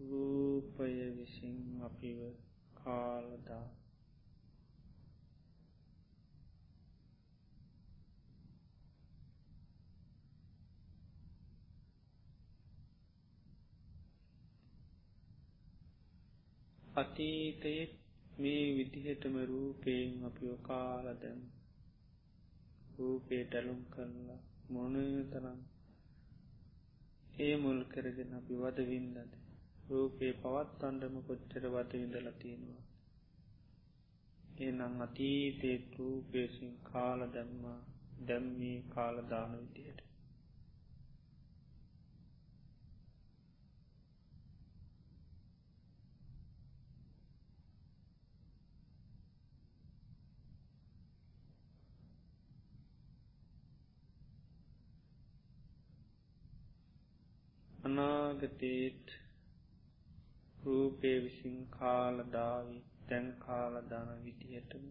රූපය 0.00 0.94
විසින් 1.16 1.58
අපිව 1.82 2.20
කාලදා 2.78 3.66
අතීතයෙත් 16.94 17.92
මේ 18.38 18.66
විදිහටම 18.76 19.34
රූපයෙන් 19.44 20.12
අපිෝ 20.24 20.58
කාලදැම් 20.62 21.40
රූපේ 22.98 23.42
ටැලුම් 23.44 23.80
කරලා 23.90 24.40
මොන 24.70 24.94
තරම් 25.30 25.60
ඒ 27.40 27.54
මුල් 27.56 27.80
කරගෙන 27.84 28.32
අපි 28.34 28.54
වදවින්නද 28.54 29.32
රූපේ 29.88 30.32
පවත් 30.34 30.80
අන්ඩම 30.84 31.16
කොච්චර 31.26 31.64
වදවිඳල 31.68 32.28
තියෙනවා 32.38 32.84
එනම් 34.60 34.96
අතීතේත් 35.00 35.86
රූපේසින් 35.98 36.74
කාල 36.82 37.20
දැම්මා 37.32 37.80
දැම්මී 38.22 38.78
කාලදාන 38.88 39.52
විදියට. 39.54 40.07
අනාගතේත් 58.38 59.06
රූපය 60.64 61.10
විසින් 61.24 61.56
කාලදාවි 61.68 62.76
තැන් 63.08 63.26
කාලදාන 63.36 64.10
විදිහටම. 64.24 64.84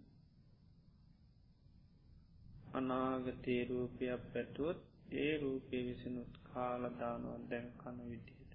අනාගතේ 2.73 3.61
රූපයක් 3.65 4.25
පැටුවොත් 4.33 4.81
ඒ 5.13 5.31
රූපය 5.37 5.77
විසිනුත් 5.85 6.33
කාලදානුවත් 6.49 7.45
දැන් 7.49 7.69
කන 7.77 8.01
විදිහට. 8.09 8.51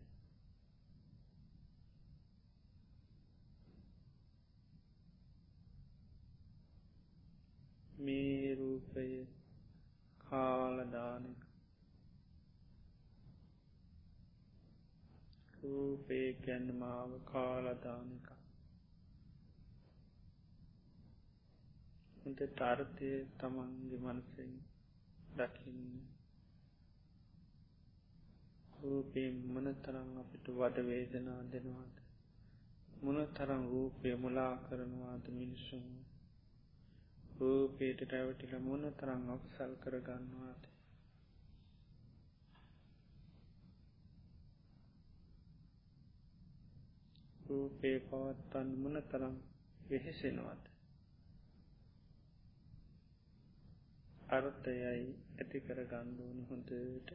මේ 7.99 8.55
රූපය 8.55 9.09
කාලදානක 10.21 11.42
රූපේ 15.63 16.29
කැන්මාව 16.41 17.11
කාලදානක 17.25 18.27
හොඳ 22.17 22.41
ටර්ථය 22.51 23.11
තමන්ගේ 23.39 24.01
මනසෙන් 24.05 24.53
දකින්න. 25.37 25.83
රූපේ 28.81 29.29
මන 29.47 29.69
තරං 29.81 30.11
අපිට 30.19 30.47
වඩ 30.53 30.87
වේදනා 30.87 31.41
දෙනවාද? 31.49 31.95
මොන 33.03 33.19
තරම් 33.35 33.63
රූපය 33.67 34.15
මුලා 34.17 34.55
කරනවාද 34.65 35.25
මිනිසුන් 35.33 35.87
රූපේට 37.39 38.01
ටැවටිල 38.03 38.55
මොන 38.61 38.85
තරං 38.95 39.25
අක්සල් 39.31 39.73
කරගන්නවාද? 39.83 40.72
රූපේ 47.53 47.97
පවත්වන්න 48.05 48.71
මන 48.83 49.03
තරම් 49.09 49.35
වෙහෙසෙනවද. 49.89 50.63
අර්ථයයි 54.31 54.87
ඇති 54.87 55.59
කර 55.61 55.85
ගණ්ඩුවන 55.87 56.41
හොඳට. 56.49 57.13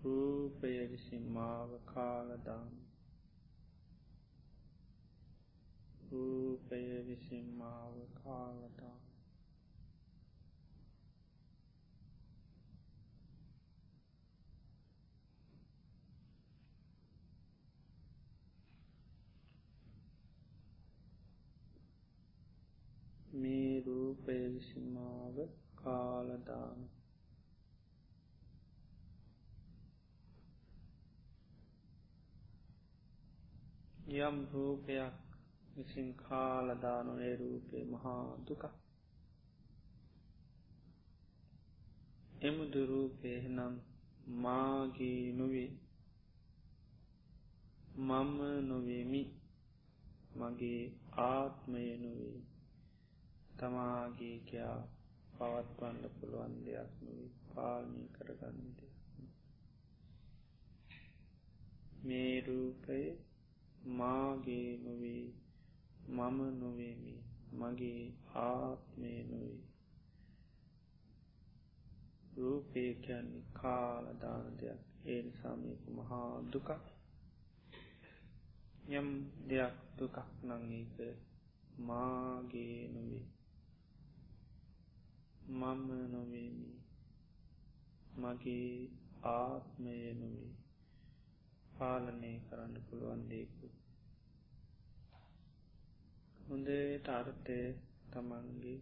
රූපය 0.00 0.72
විසින් 0.88 1.26
මාව 1.30 1.70
කාලදාන්න 1.86 2.72
රූපය 6.08 6.82
විසින් 7.06 7.46
මාව 7.56 7.94
කාලදාන්න 8.16 9.01
මේ 24.24 24.44
රූපය 24.44 24.54
විසිමාව 24.54 25.36
කාලදාන 25.74 26.80
යම් 34.18 34.36
රූපයක් 34.52 35.16
විසින් 35.76 36.08
කාලදානොේ 36.14 37.34
රූපය 37.36 37.78
මහා 37.84 38.24
දුක 38.46 38.62
එමුදු 42.42 42.80
රූපය 42.86 43.30
නම් 43.48 43.74
මාගේ 44.42 45.32
නොවේ. 45.32 45.70
මම්ම 47.98 48.38
නොවේමි. 48.68 49.22
මගේ 50.36 50.82
ආත්මය 51.22 51.82
නොවේ. 51.96 52.51
තමාගේ 53.58 54.38
කයා 54.46 54.78
පවත්වන්න 55.34 56.14
පුළුවන් 56.16 56.54
දෙයක් 56.64 56.90
නොවී 57.00 57.30
පාලනී 57.48 58.08
කරගන්න 58.14 58.72
දෙයක් 58.76 58.96
මේ 62.04 62.34
රූපය 62.40 63.02
මාගේ 63.90 64.70
නොවේ 64.78 65.26
මම 66.08 66.38
නොවේමි 66.60 67.14
මගේ 67.52 68.02
ආත්මය 68.36 69.12
නොවේ. 69.24 69.60
රූපය 72.36 72.82
කියන්නේ 72.96 73.44
කාලදාන 73.52 74.46
දෙයක්. 74.58 74.80
ඒ 75.04 75.20
නිසාමයක 75.22 75.82
මහා 75.90 76.32
දුකක්. 76.52 76.70
යම් 78.90 79.08
දෙයක් 79.48 79.74
දුකක් 79.98 80.16
නංඒක 80.42 80.96
මාගේ 81.80 82.78
නොවේ. 82.88 83.26
මම 85.50 85.86
නොවේමි. 86.10 86.72
මගේ 88.16 88.90
ආත්මය 89.24 89.96
නොවේ. 90.14 90.62
පාලනය 91.74 92.32
කරන්න 92.40 92.74
පුළුවන්දේකු 92.86 93.68
හොඳට 96.44 97.08
අර්ථය 97.08 97.56
තමන්ගේ 98.10 98.74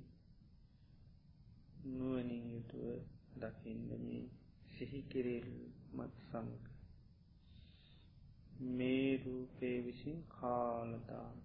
නුවනින් 1.88 2.44
යුතුව 2.50 2.86
දකින්නමී 3.36 4.24
සිහිකිරෙල් 4.70 5.48
මත් 5.92 6.12
සමග 6.24 6.64
මේ 8.72 9.10
රූපේ 9.16 9.76
විසින් 9.84 10.18
කාලදාන 10.28 11.38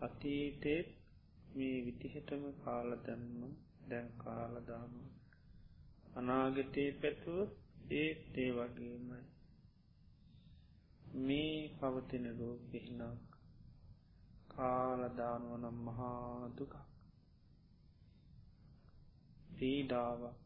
අතීතෙත් 0.00 0.88
මේ 1.54 1.76
විදිහටම 1.84 2.44
කාල 2.64 2.90
දැම්ම 3.02 3.42
දැන් 3.88 4.08
කාලදාම 4.18 4.94
අනාගතයේ 6.14 6.90
පැතුව 7.00 7.38
ඒත් 7.92 8.34
ඒ 8.36 8.50
වගේමයි. 8.52 9.20
මේ 11.18 11.58
පවතින 11.78 12.26
රෝපෙහිනක් 12.38 13.36
කාලදානුවනම් 14.48 15.78
මහාදුකක් 15.84 16.74
පීඩාවක්. 19.54 20.38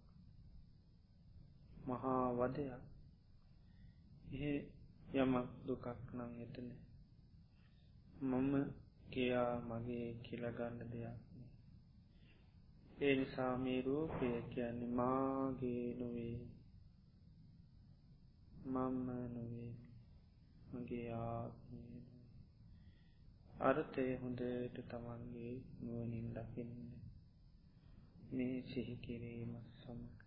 මහා 1.86 2.26
වදයක්. 2.32 2.82
එහ 4.34 4.60
යමක් 5.14 5.48
දුකක් 5.66 5.86
නම් 6.12 6.32
එතන. 6.40 6.68
මම 8.22 8.52
ගයා 9.12 9.52
මගේ 9.60 10.08
කියලගන්න 10.24 10.78
දෙයක් 10.92 11.18
ඒ 13.00 13.14
නිසා 13.14 13.54
මේ 13.56 13.80
රූපය 13.82 14.28
කියන්නේ 14.50 14.94
මාගේ 14.94 15.84
නොවේ 15.94 16.36
මම්ම 18.64 19.08
නොවේ 19.34 19.72
මගේ 20.72 21.08
ආත්මය 21.20 21.82
අර්ථය 23.60 24.02
හොඳට 24.16 24.76
තමන්ගේ 24.90 25.54
නුවනින් 25.80 26.28
දකින්න. 26.34 26.74
මේ 28.32 28.56
සිහිකිරීමත් 28.62 29.66
සමඟ 29.78 30.17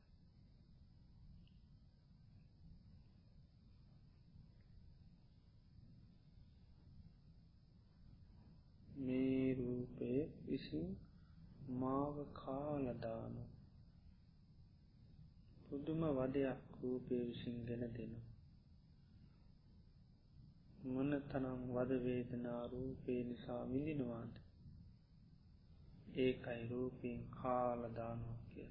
මේ 9.01 9.53
රූපය 9.53 10.09
විසින් 10.47 10.89
මාව 11.75 12.15
කාලදානු 12.33 13.43
පුදුම 15.63 16.01
වදයක් 16.17 16.61
රූපය 16.81 17.15
විසින් 17.23 17.57
ගෙන 17.65 17.83
දෙනවා 17.89 18.31
මොන 20.85 21.11
තනම් 21.23 21.59
වදවේදනා 21.69 22.61
රූපේ 22.67 23.23
නිසා 23.23 23.63
විඳිනවාද? 23.69 24.33
ඒකයි 26.15 26.63
රූපයෙන් 26.69 27.21
කාලදානවා 27.31 28.39
කිය 28.49 28.69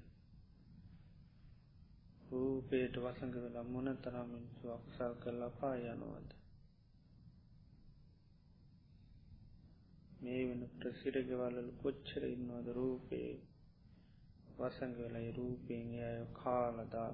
රූපේට 2.31 2.95
වසඟ 2.97 3.35
වෙලා 3.35 3.63
මොන 3.65 3.89
තරමින්සු 3.97 4.71
අක්සල් 4.71 5.13
කරලා 5.19 5.49
පා 5.59 5.75
යනවාද 5.85 6.29
මේ 10.21 10.41
වෙන 10.47 10.61
ප්‍රසිරගවල්ලු 10.75 11.71
කොච්චර 11.77 12.23
ඉන්නවද? 12.27 12.67
රූපේ 12.73 13.29
වසඟ 14.57 14.95
වෙලයි 14.97 15.31
රූපයෙන් 15.31 15.87
අය 16.01 16.19
කාලදා 16.35 17.11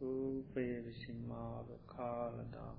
රූපය 0.00 0.66
විසින්මාව 0.84 1.68
කාලදා 1.88 2.74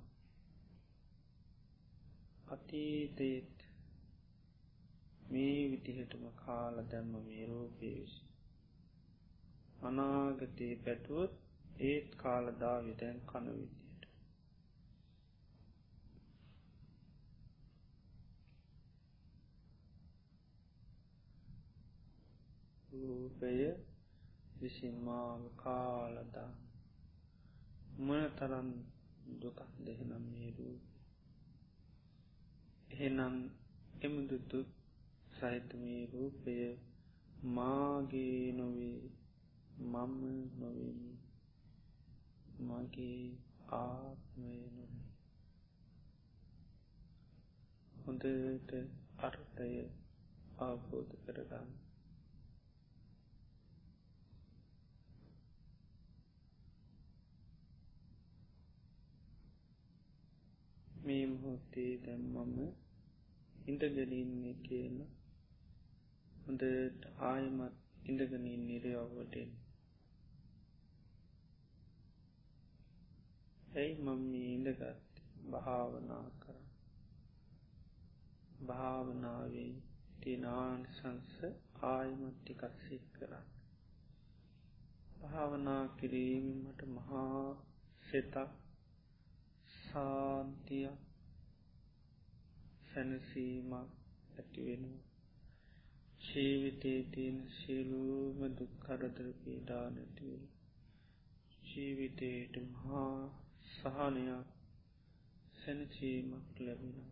අතීතේත් 2.47 3.67
මේ 5.31 5.59
විදිහටම 5.71 6.25
කාල 6.37 6.83
දැම්ම 6.87 7.13
මේ 7.21 7.45
රූපය 7.47 7.93
විසි 7.97 8.23
අනාගතයේ 9.81 10.75
පැටුවොත් 10.83 11.33
ඒත් 11.79 12.15
කාලදාවි 12.15 12.91
දැන් 12.99 13.19
කන 13.25 13.45
විදියට. 13.51 14.03
රූපය 22.91 23.51
විසින්මාව 24.61 25.41
කාලදා 25.55 26.51
මොන 27.97 28.23
තරන් 28.37 28.69
දුකක් 29.41 29.59
දෙහෙනම් 29.85 30.23
මේ 30.31 30.51
රූප? 30.57 30.81
එහෙනම් 32.91 33.35
එමුදුතු 34.01 34.59
සහිතමී 35.31 36.05
රූපය 36.05 36.55
මාගේ 37.43 38.51
නොවේ 38.51 38.99
මම 39.77 40.13
නොවෙමි. 40.59 41.20
මගේ 42.61 43.21
ආත්මය 43.75 44.55
නොවේ 44.71 45.11
හොඳට 48.03 48.71
අර්ථය 49.19 49.71
අවබෝධ 50.59 51.13
කරගන්න. 51.23 51.69
මේ 61.03 61.25
මොහොත්තේ 61.25 61.91
දැම්මම 61.97 62.57
ඉඳගලින්නේ 63.65 64.55
කියන 64.65 64.97
හොඳට 66.43 67.09
ආයමත් 67.23 67.75
ඉඳගනින් 68.05 68.61
නිරයව්වටෙන් 68.67 69.51
ඇයි 73.71 73.93
මම 73.97 74.23
ඉඳගත් 74.45 74.81
භාවනා 75.51 76.25
කර 76.39 76.57
භාවනාවේ 78.63 79.73
තිනාන් 80.21 80.81
සංස 80.89 81.37
ආයමත්ටිකක්සික් 81.83 83.05
කරන්න. 83.13 83.47
භාවනා 85.21 85.85
කිරීමට 85.93 86.81
මහා 86.89 87.45
සෙතක් 88.03 88.51
සාන්තිය 89.77 90.89
සැනසීමක් 92.87 93.73
ඇතිවෙනවා 94.33 95.11
ජීවිතේ 96.23 96.99
තියෙන 97.11 97.39
සියලූම 97.51 98.43
දුක්කරදර 98.57 99.29
පීඩා 99.39 99.85
නැතිවල 99.89 100.43
ජීවිතයට 101.67 102.59
මහා 102.65 103.15
සහනයක් 103.71 104.47
සැනසීමක් 105.55 106.59
ලැබෙනවා. 106.59 107.11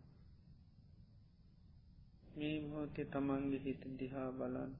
මේ 2.34 2.56
මොහොතේ 2.62 3.06
තමන්ගේ 3.06 3.60
හිත 3.60 3.82
දිහා 3.98 4.30
බලන් 4.32 4.72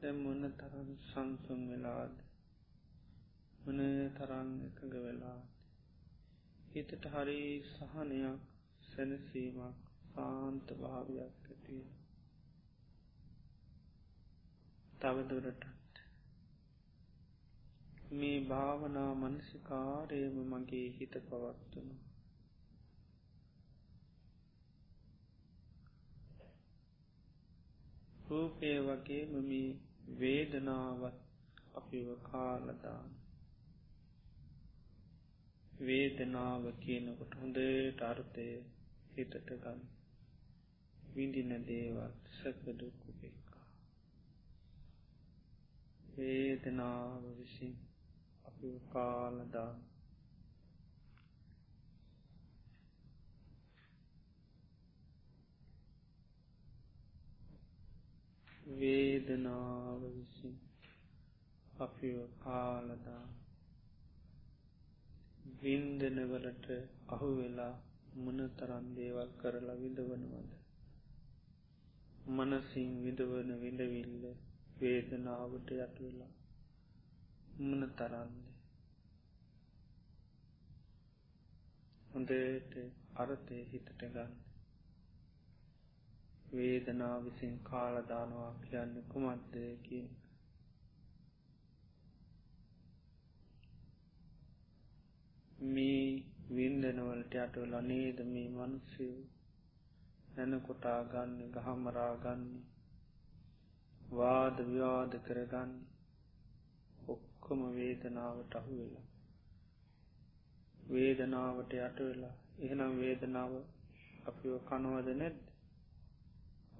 දැම්මොන්න 0.00 0.44
තරන් 0.54 0.90
සංසුන් 1.04 1.62
වෙලාද? 1.68 2.14
මන 3.64 3.80
තරන් 4.16 4.50
එකග 4.66 4.94
වෙලාද? 4.98 5.44
හිතට 6.70 7.08
හරි 7.08 7.40
සහනයක් 7.68 8.40
සැනසීමක් 8.88 9.88
සාන්ත 10.10 10.66
භාවයක් 10.76 11.18
ඇතිය 11.48 11.84
තවදුරටත් 15.00 15.77
මේ 18.10 18.40
භාවනා 18.40 19.12
මනසිකාරයම 19.14 20.36
මගේ 20.44 20.88
හිත 20.90 21.14
පවත්වනු 21.24 21.96
රූපය 28.28 28.70
වගේ 28.80 29.24
මම 29.26 29.52
වේදනාවත් 30.18 31.18
අපිව 31.74 32.08
කාලදාන 32.22 33.10
වේදනාව 35.82 36.64
කියනකොට 36.80 37.32
හොඳට 37.34 38.00
අර්ථය 38.02 38.48
හිතට 39.14 39.36
ගන්න. 39.42 39.80
විඳින 41.14 41.52
දේවත් 41.66 42.32
සැපදුකුපෙක්කා 42.38 43.66
වේදනාව 46.16 47.22
විසින් 47.38 47.76
අපි 48.58 48.70
කාලදා. 48.92 49.72
වේදනාව 58.78 60.00
විසින් 60.14 60.56
අපි 61.78 62.10
කාලදා. 62.38 63.22
වින්දනවලට 65.60 66.66
අහු 67.08 67.28
වෙලා 67.36 67.74
මොන 68.16 68.40
තරන් 68.56 68.90
දේවල් 68.96 69.30
කරලා 69.36 69.76
විඳවනවද? 69.76 70.50
මනසින් 72.28 72.90
විඳවන 73.04 73.50
විඳවිල්ල 73.60 74.28
වේදනාවට 74.80 75.74
යට 75.76 75.96
වෙලා 76.00 76.32
මන 77.60 77.82
තරන්ද 77.96 78.48
හොඳට 82.10 82.76
අරතය 83.16 83.58
හිතට 83.66 83.90
ගන්න. 83.96 84.32
වේදනා 86.52 87.16
විසින් 87.20 87.58
කාලදානවා 87.62 88.52
කියන්න 88.60 88.94
කුමත්දය 89.08 89.64
කියන. 89.82 90.08
මේ 95.68 96.06
වින්දනවලට 96.50 97.34
අටවල 97.38 97.74
නේද 97.82 98.24
මේ 98.26 98.48
මනුස්සයෝ 98.50 99.18
නැනකොටා 100.34 101.00
ගන්න 101.10 101.54
ගහමරා 101.54 102.14
ගන්නේ 102.18 102.66
වාද 104.12 104.58
ව්‍යාද 104.68 105.12
කරගන්න 105.24 105.72
ඔක්කොම 107.08 107.60
වේදනාවට 107.74 108.54
අහු 108.54 108.76
වෙලා 108.76 109.07
වේදනාවට 110.88 111.72
යට 111.78 111.98
වෙලා. 112.00 112.34
එහෙනම් 112.60 112.98
වේදනාව 112.98 113.52
අපිව 114.24 114.54
කනවද 114.64 115.08
නැද්ද? 115.14 115.40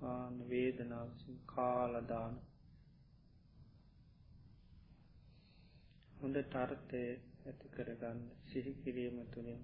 ආන 0.04 0.36
වේදනාවසින් 0.50 1.38
කාලදාන 1.46 2.36
හොඳ 6.16 6.36
ටර්ථය 6.44 7.02
ඇති 7.44 7.68
කරගන්න 7.68 8.20
සිහි 8.46 8.72
කිරීම 8.76 9.18
තුළින් 9.28 9.62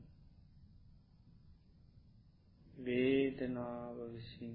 වේදනාව 2.84 3.98
විසින් 4.12 4.54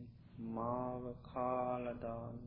මාව 0.51 1.03
කාලදාන්න 1.25 2.39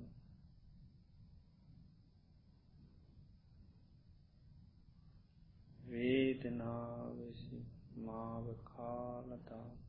වේදනාව 5.93 7.17
විසින් 7.19 7.65
මාව 8.05 8.47
කාලදාන්න 8.65 9.81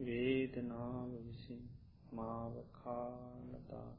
වේදනාව 0.00 1.10
විසින් 1.24 1.64
මාව 2.12 2.54
කාලදාන්න 2.72 3.98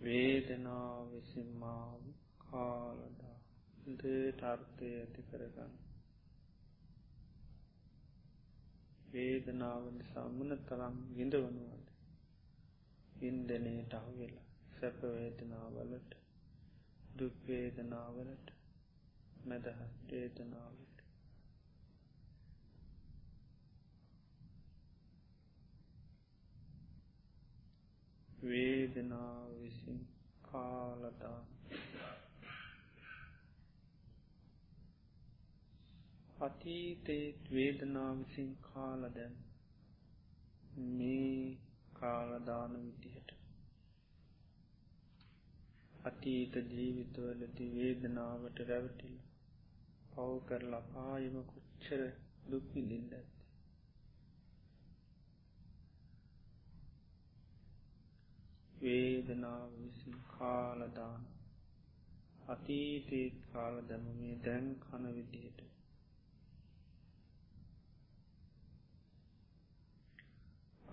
වේදනා 0.00 0.96
විසින් 1.10 1.48
මාව 1.56 2.02
කාලදා 3.84 3.94
දේටර්ථය 3.94 4.86
ඇති 4.90 5.22
කරගන්න. 5.22 5.72
වේදනාව 9.08 9.84
නිසා 9.92 10.28
මුණ 10.28 10.54
තරම් 10.62 10.96
විඳවනුවද? 11.16 11.90
ඉන්දනයට 13.22 13.92
අහුවෙලා 13.92 14.46
සැපවේදනාවලට 14.76 16.16
දුක්වේදනාවලට 17.18 18.48
මැදහත් 19.44 20.10
වේදනාවට 20.10 21.04
වේදනාව 28.44 29.52
විසින් 29.58 30.00
කාලදා 30.42 31.40
අතීතේත් 36.38 37.50
වේදනා 37.50 38.10
විසින් 38.18 38.56
කාලදැන් 38.62 39.34
මේ 40.92 41.58
කාලදාන 41.92 42.72
විදිහට. 42.76 43.30
අතීත 46.04 46.56
ජීවිතවලති 46.70 47.66
වේදනාවට 47.74 48.58
රැවටිල් 48.68 49.14
පව් 50.10 50.32
කරලා 50.46 50.80
පායම 50.88 51.36
කොච්චර 51.44 52.02
දුක්විඳින්ද 52.50 53.12
ඇත 53.12 53.30
වේදනාව 58.80 59.70
විසින් 59.76 60.18
කාලදාන 60.30 61.22
අතීතීත් 62.48 63.40
කාල 63.52 63.80
දැමමේ 63.88 64.34
දැන් 64.44 64.68
කන 64.80 65.08
විදියට 65.14 65.73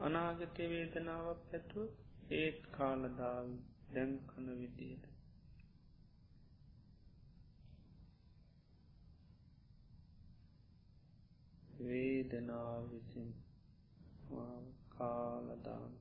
අනාගතය 0.02 0.64
වේදනාවක් 0.70 1.42
පැතුව 1.50 1.90
ඒත් 2.34 2.60
කාලදාව. 2.72 3.48
දැන් 3.94 4.14
කන 4.28 4.48
විදියට. 4.60 5.06
වේදනාව 11.82 12.84
විසින් 12.92 13.30
කාලදාන 14.92 16.01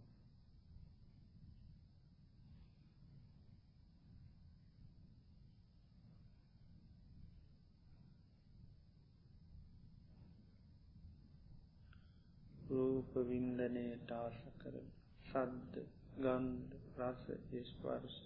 රූප 13.00 13.14
වින්දනයට 13.26 14.10
ආස 14.12 14.38
කරන 14.56 14.88
සද්ද 15.26 15.82
ගන්ධ 16.16 16.72
රස 16.98 17.20
ස්පර්ශ 17.68 18.16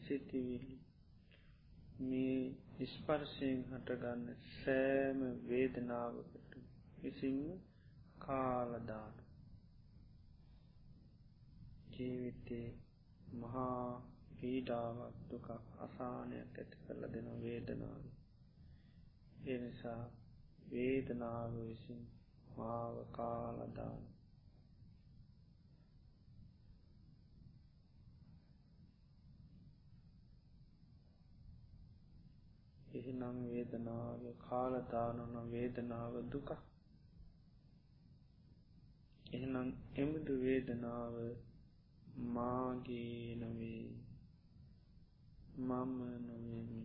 සිතිවිලි. 0.00 0.76
මේ 2.02 2.86
ස්පර්ශයෙන් 2.86 3.58
හටගන්න 3.70 4.38
සෑම 4.52 5.20
වේදනාවකට 5.46 6.54
විසින්ම 6.98 7.42
කාලදාන 8.18 9.18
ජීවිතේ 11.90 12.68
මහා 13.36 13.82
පීඩාවක් 14.34 15.18
දුක 15.30 15.50
අසානයක් 15.80 16.56
ඇති 16.56 16.80
කරල 16.84 17.04
දෙන 17.10 17.28
වේදනාව. 17.42 18.08
එනිසා 19.48 20.02
වේදනාව 20.70 21.60
විසින් 21.60 22.02
මාව 22.60 22.96
කාලදාන. 23.12 24.00
එහිනම් 32.94 33.36
වේදනාව 33.44 34.22
කාලදානන 34.40 35.36
වේදනාව 35.50 36.14
දුක. 36.32 36.50
එහනම් 39.32 39.68
එමුදු 39.96 40.34
වේදනාව 40.40 41.16
මාගේ 42.28 43.36
නොවේ. 43.36 43.88
මම 45.58 45.98
නොවෙමි. 46.26 46.84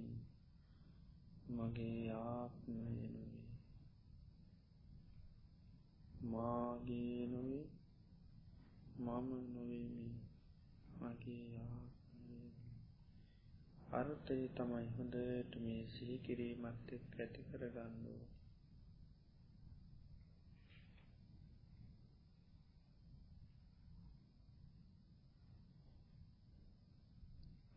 මගේ 1.49 2.11
ආත්මය 2.11 2.83
නොවේ. 2.97 3.24
මාගේ 6.25 7.21
නොවේ 7.27 7.65
මම 8.97 9.29
නොවෙමි. 9.53 10.07
මගේ 10.99 11.65
අර්ථය 13.91 14.37
තමයි 14.49 14.87
හොඳට 14.89 15.53
මේ 15.57 15.83
සිහි 15.87 16.15
කිරීමත් 16.19 16.89
එක් 16.89 17.13
ඇති 17.17 17.41
කරගන්නුව 17.43 18.21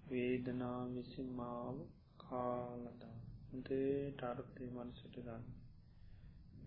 වේදනා 0.08 0.80
විසින් 0.88 1.30
මාව 1.36 1.76
කාලදා 2.18 3.16
හොඳට 3.48 4.22
අර්ථය 4.24 4.70
මනසට 4.70 5.16
ගන්න. 5.20 5.57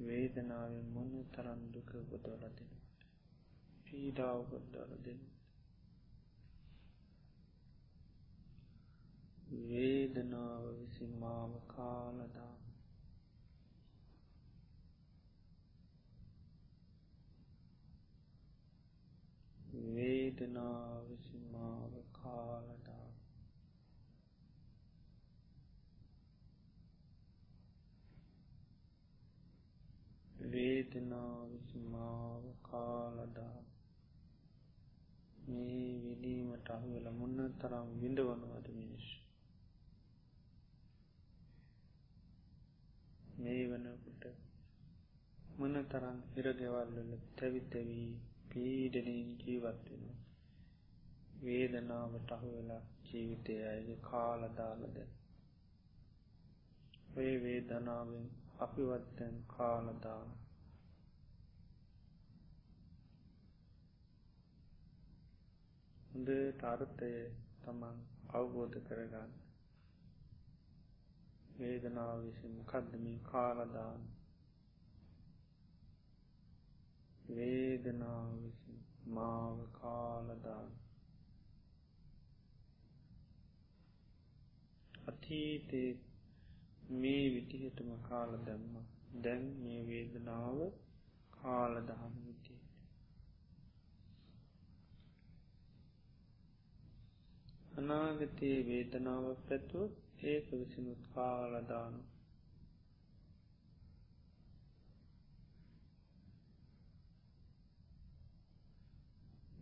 වේදනාවෙන් 0.02 0.88
මොන 0.94 1.12
තරන් 1.34 1.62
දුක 1.74 1.92
ගොදවල 2.10 2.44
දෙනට 2.52 3.06
පීඩාව 3.86 4.40
ගොද්දල 4.50 4.92
දෙන්න 5.06 5.24
වේදනාව 9.68 10.66
විසින් 10.76 11.14
මාව 11.20 11.54
කාලදා 11.68 12.56
වේදනාව 19.92 21.02
විසින් 21.10 21.44
මාව 21.52 21.94
කාලදා 22.14 22.81
වේදනා 30.52 31.36
විසිමාව 31.46 32.44
කාලදා 32.62 33.58
මේ 35.46 35.92
විඩීමට 36.04 36.70
අහුවෙල 36.70 37.08
මුන්න 37.14 37.40
තරම් 37.58 37.90
විඳවනවද 38.00 38.68
මිනිස් 38.72 39.08
මේ 43.38 43.64
වනකට 43.70 44.26
මන 45.58 45.76
තරම් 45.86 46.20
හිරගෙවල්වල 46.34 47.14
තැවිතැවී 47.36 48.10
පීඩනින් 48.50 49.32
ජීවත්වෙන 49.40 50.06
වේදනාවට 51.44 52.32
අහු 52.32 52.52
වෙලා 52.52 52.84
ජීවිතය 53.06 53.58
අයගේ 53.68 54.00
කාලදාලද 54.04 55.02
ඔය 57.14 57.32
වේදනාවෙන් 57.44 58.28
අපිවත්තැන් 58.60 59.38
කාලදාන. 59.48 60.30
හොඳ 66.12 66.30
ටර්ථය 66.54 67.10
තමන් 67.62 68.00
අවබෝධ 68.30 68.78
කරගන්න. 68.88 69.30
වේදනාව 71.58 72.24
විසින් 72.24 72.58
කදදමින් 72.66 73.20
කාලදාන? 73.24 74.02
වේදනාව 77.30 78.34
විසින් 78.38 78.82
මාව 79.10 79.62
කාලදාන. 79.72 80.74
අතීතේ 85.08 85.92
මේ 86.98 87.24
විදිහටම 87.30 87.94
කාල 88.10 88.36
දැම්ම 88.46 88.76
දැන් 89.22 89.48
මේ 89.64 89.82
වේදනාව 89.86 90.60
කාලදහන 91.34 92.20
විදියට 92.26 92.72
අනාගතයේ 97.72 98.60
වේදනාව 98.66 99.26
පැත්තුව 99.44 99.92
ඒක 100.24 100.48
විසිනුත් 100.52 101.04
කාලදානු 101.14 102.02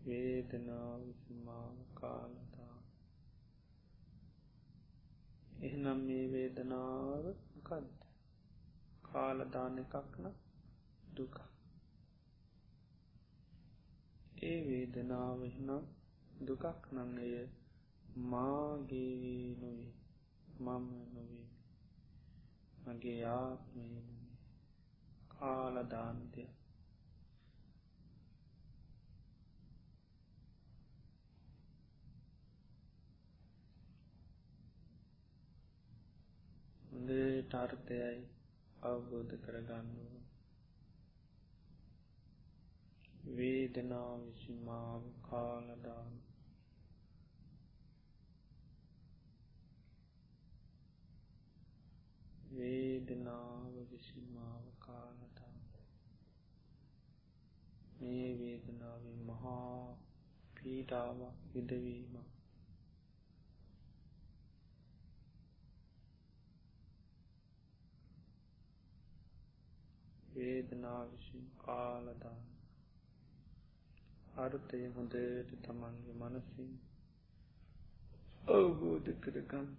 වේදනාව 0.05 0.99
විසිමාව 1.01 1.77
කාලදා 1.93 2.77
එහනම් 5.61 5.99
මේ 6.01 6.25
වේදනාව 6.31 7.25
කන්ද 7.63 7.99
කාලදාන 9.03 9.77
එකක්න 9.77 10.25
දුක. 11.17 11.35
ඒ 14.43 14.59
වේදනාව 14.67 15.39
නම් 15.59 15.85
දුකක් 16.45 16.83
නංගය 16.93 17.31
මාගේ 18.15 19.55
නොවේ 19.55 19.93
මම 20.59 20.87
නොවේ 21.13 21.47
මගේ 22.85 23.21
ආත්මය 23.25 23.87
කාලදාන්තය 25.33 26.43
හොඳේ 36.91 37.35
ටර්ථයයි 37.43 38.23
අවබෝධ 38.83 39.33
කරගන්නුව 39.41 40.13
වේදනා 43.35 44.13
විසිමාව 44.17 45.03
කාලදාන 45.21 46.13
වේදනාව 52.59 53.75
විසිමාව 53.91 54.65
කාලදා 54.79 55.53
මේ 57.99 58.27
වේදනාව 58.39 59.07
මහා 59.27 59.95
පීඩාවක් 60.55 61.39
විදවීමක් 61.53 62.29
වේදනා 70.35 71.01
විසින් 71.11 71.47
කාලදාන. 71.57 72.43
අර්ථය 74.37 74.79
හොඳට 74.89 75.53
තමන්ගේ 75.63 76.13
මනසින් 76.13 76.71
අවබෝධ 78.49 79.09
කරගන්න. 79.21 79.69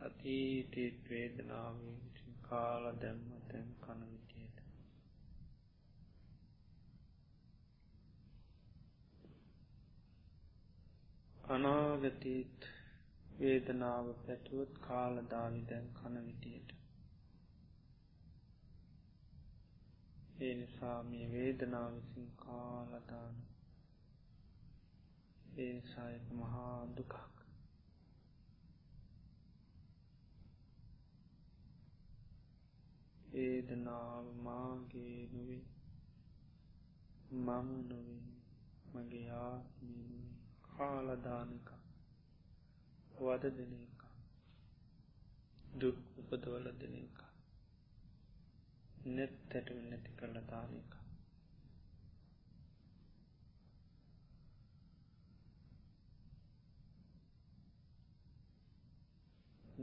අතීතීත් 0.00 0.98
වේදනාවෙන් 1.10 1.96
කාල 2.42 2.84
දැම්ම 2.96 3.24
තැන් 3.46 3.70
කන 3.78 4.02
විටියට 4.04 4.60
අනාගතීත් 11.48 12.68
වේදනාව 13.38 14.08
පැටුවොත් 14.20 14.78
කාලදාවි 14.78 15.60
දැන් 15.68 15.88
කන 15.94 16.16
විටියට 16.22 16.74
ඒ 20.40 20.54
නිසා 20.54 20.98
මේ 21.04 21.26
වේදනාව 21.32 21.94
විසින් 21.94 22.30
කාලදාන 22.36 23.42
ඒ 25.58 25.74
සායක 25.86 26.30
මහා 26.34 26.78
දුකක්. 26.96 27.37
වේදනාව 33.38 34.24
මාගේ 34.36 35.28
නොවේ. 35.32 35.64
මම 37.30 37.68
නොවේ. 37.88 38.20
මගේ 38.94 39.28
ආත්මී 39.28 40.34
කාලදානක 40.62 41.70
වද 43.20 43.46
දෙන 43.46 43.72
එක. 43.82 44.00
දුක් 45.80 45.98
උපදවල 46.18 46.70
දෙන 46.70 46.94
එක. 46.94 47.18
නෙත් 49.06 49.50
තැටව 49.50 49.78
නැති 49.90 50.12
කරල 50.12 50.40
දාන 50.40 50.74
එක. 50.76 50.98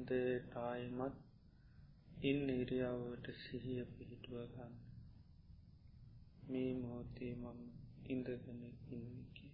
ටායිමත් 0.06 1.25
ඉන් 2.26 2.50
ඉරියාවට 2.52 3.26
සිහිය 3.40 3.82
පිහිටුව 3.92 4.38
ගන්න. 4.52 4.76
මේ 6.48 6.72
මොහොතේ 6.76 7.34
මම 7.36 7.60
ඉඳගෙන 8.08 8.62
ඉන්නකි 8.90 9.48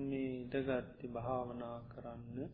මේ 0.00 0.32
ඉඩගත්ති 0.36 1.08
භාවනා 1.08 1.78
කරන්න 1.88 2.50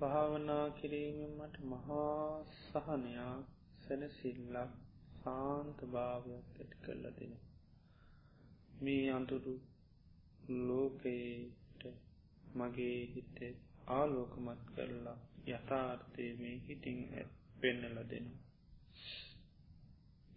භාවනා 0.00 0.66
කිරීමෙන් 0.72 1.32
මට 1.38 1.64
මහා 1.66 2.44
සහනයා 2.56 3.36
සැනසිල්ලක් 3.82 4.76
සාන්ත 5.18 5.78
භාවයක් 5.92 6.46
ඇති 6.56 6.76
කරල 6.80 7.04
දෙන 7.16 7.34
මේ 8.80 9.04
අඳුරු 9.12 9.54
ලෝකයට 10.48 11.82
මගේ 12.54 13.00
හිතේ 13.06 13.52
ආලෝකමත් 13.88 14.62
කරලා 14.68 15.18
යථාර්ථය 15.48 16.28
මේ 16.36 16.56
හිටින් 16.58 17.00
පෙන්නල 17.60 17.98
දෙනවා. 18.10 18.46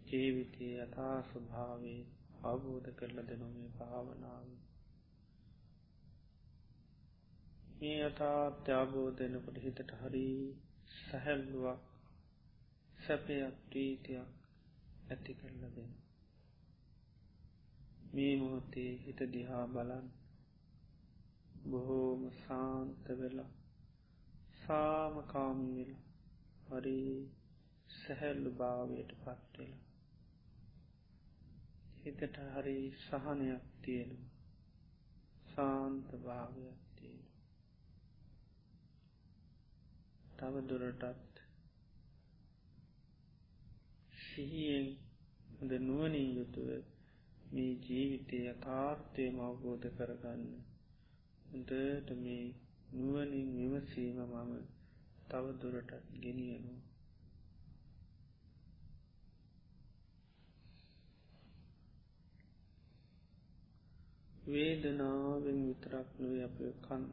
ජීවිතය 0.06 0.66
යථා 0.78 1.16
ස්වභාවේ 1.22 2.00
අවබෝධ 2.44 2.90
කරල 2.94 3.18
දෙනොමේ 3.28 3.70
භාවනාව. 3.70 4.46
මේ 7.78 7.98
යථාත්‍යාබෝධයනකොට 8.02 9.58
හිතට 9.58 9.96
හරි 10.00 10.26
සැහැල්ලුවක් 10.98 11.82
සැපයක් 12.98 13.54
ප්‍රීතියක් 13.66 14.30
ඇති 15.10 15.32
කරල 15.34 15.62
දෙන 15.70 16.01
මේ 18.12 18.34
මොහොතේ 18.36 18.90
හිත 18.96 19.20
දිහා 19.32 19.66
බලන් 19.68 20.06
බොහෝම 21.66 22.22
සාන්ත 22.38 23.06
වෙලා 23.16 23.52
සාමකාමී 24.58 25.76
වෙලා 25.78 26.02
හරි 26.70 26.98
සැහැල්ලු 27.90 28.50
භාවයට 28.54 29.16
පත්වෙලා 29.18 29.80
හිතට 31.98 32.38
හරි 32.48 32.76
සහනයක් 33.00 33.64
තියෙනවා. 33.82 34.30
සාන්ත 35.46 36.08
භාවයක් 36.20 36.78
තියෙන 36.94 37.28
තව 40.36 40.54
දුරටත් 40.68 41.34
සිහියෙන් 44.22 44.88
හොඳ 45.52 45.72
නුවනින් 45.80 46.28
යුතුව 46.36 46.91
මේ 47.52 47.72
ජීවිතය 47.80 48.38
යථාර්ථයම 48.46 49.34
අවබෝධ 49.40 49.88
කරගන්න. 49.94 50.44
උන්ටට 51.50 52.08
මේ 52.18 52.44
නුවනින් 52.92 53.48
විමසීම 53.54 54.18
මම 54.24 54.52
තව 55.28 55.44
දුරටත් 55.60 55.92
ගෙනියනු 56.18 56.74
වේදනාවෙන් 64.44 65.58
විතරක් 65.62 66.08
නොව 66.18 66.34
අප 66.40 66.56
කන්න 66.80 67.04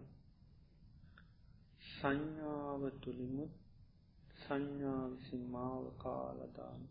සංඥාව 1.89 2.81
තුළිමුත් 3.01 3.53
සංඥා 4.39 5.03
විසින් 5.09 5.43
මාව 5.47 5.83
කාලදාන 5.97 6.81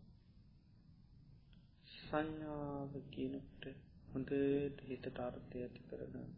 සංඥාව 2.09 2.93
කියනට 3.11 3.65
හොඳට 4.09 4.79
හිතට 4.83 5.17
අර්ථය 5.21 5.59
ඇති 5.59 5.81
කරගන්න 5.87 6.29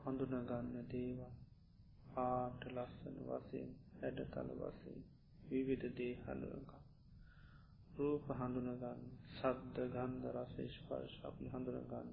හඳුනගන්න 0.00 0.76
දේවල් 0.88 1.22
ආට 2.18 2.66
ලස්සන 2.68 3.16
වසයෙන් 3.26 3.72
හැඩ 3.96 4.20
තල 4.28 4.52
වසයෙන් 4.58 5.00
විවිධ 5.46 5.86
දේ 5.94 6.12
හලක 6.20 6.76
රූප 7.96 8.30
හඳුනගන්න 8.34 9.08
සද්ධ 9.30 9.80
ගන්ධ 9.94 10.28
රසේෂ්පර්ශ 10.34 11.16
අපි 11.24 11.50
හඳුනගන්න 11.50 12.12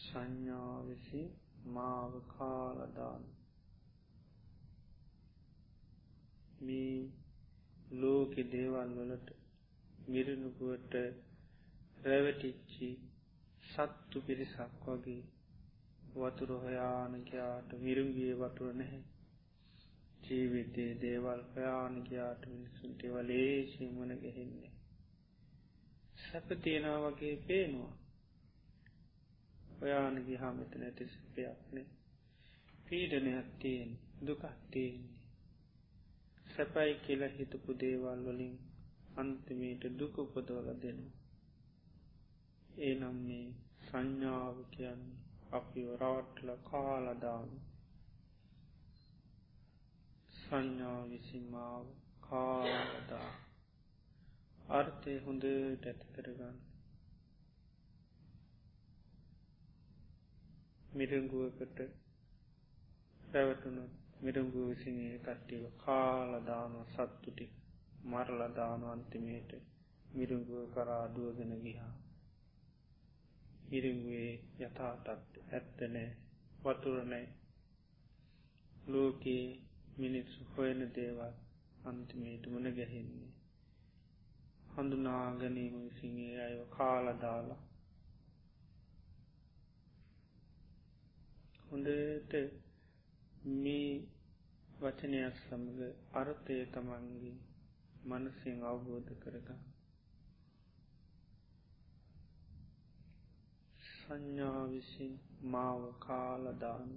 සංඥා 0.00 0.78
විසි 0.86 1.22
මාව 1.70 2.18
කාලදාන්න 2.32 3.28
මේ 6.60 6.96
ලෝකෙ 7.92 8.42
දේවල් 8.46 8.90
වලට 8.96 9.28
මිරණුකුවට 10.08 10.94
රැවටිච්චි 12.02 12.88
සත්තු 13.64 14.18
පිරිසක් 14.20 14.84
වගේ 14.84 15.22
වතුර 16.14 16.50
හොයානකයාට 16.56 17.70
මිරුන්ගේ 17.78 18.34
වතුර 18.36 18.70
නැහැ. 18.74 19.02
ජීවිතයේ 20.22 20.98
දේවල් 21.00 21.42
හොයානකයාට 21.50 22.42
මිනිසුන්ට 22.46 23.00
වලේශී 23.10 23.90
මුණ 23.90 24.12
ගැහෙන්නේ 24.18 24.72
සැප 26.20 26.48
තියෙනා 26.62 26.98
වගේ 27.04 27.36
පේනවා. 27.44 27.94
ඔයානගේ 29.80 30.36
හාමත 30.36 30.72
නැති 30.76 31.08
සපයක්නේ 31.08 31.86
පීඩනයක් 32.86 33.48
තියෙන් 33.58 33.90
දුකක් 34.26 34.44
තියෙන්නේ 34.70 35.19
සැපයි 36.60 36.94
කියල 37.00 37.22
හිතපු 37.28 37.70
දේවල් 37.74 38.20
වලින් 38.26 38.56
අන්තිමේට 39.16 39.84
දුක 39.98 40.14
උපදවල 40.18 40.68
දෙනවා. 40.82 41.18
ඒ 42.78 42.94
නම් 42.94 43.16
මේ 43.26 43.46
සංඥාව 43.86 44.56
කියන්නේ 44.70 45.20
අපි 45.50 45.80
රවට්ල 45.94 46.50
කාලදාම 46.70 47.50
සංඥා 50.34 51.00
විසිමාව 51.04 51.86
කාලදා 52.20 53.30
අර්ථය 54.72 55.14
හොඳට 55.18 55.86
ඇති 55.86 56.12
කරගන්න. 56.12 56.58
මිරංගුවකට 60.92 61.80
පැවටුණු 64.20 64.52
මිරංගුව 64.52 64.68
විසිගේ 64.68 65.18
කට්ටිව 65.18 65.64
කාලදාන 65.76 66.72
සත්තුටි 66.86 67.46
මරලදාන 68.04 68.82
අන්තිමේට 68.84 69.50
මිරුංගුව 70.06 70.74
කරාදුවගෙන 70.74 71.52
ගිහා 71.62 71.94
ඉරිංගුවේ 73.70 74.32
යථාතත් 74.58 75.08
ඇත්තනෑ 75.08 76.16
වතුරනෑ 76.64 77.26
ලෝකයේ 78.86 79.60
මිනිස්සු 79.98 80.40
හොයන 80.56 80.80
දේවල් 80.94 81.34
අන්තිමේට 81.84 82.46
මන 82.46 82.66
ගැහෙන්නේ. 82.72 83.32
හඳුනා 84.74 85.36
ගැනීම 85.36 85.76
විසිගේ 85.84 86.42
අය 86.42 86.56
කාලදාලා 86.68 87.62
හොඳට 91.70 92.69
මේ 93.42 94.02
වචනයක් 94.80 95.34
සමඟ 95.38 95.80
අර්ථය 96.12 96.56
තමන්ගේ 96.66 97.36
මනසින් 98.04 98.58
අවබෝධ 98.62 99.12
කරගන්න. 99.18 99.62
සංඥා 103.80 104.62
විසින් 104.66 105.14
මාව 105.44 105.82
කාලදාන 105.98 106.92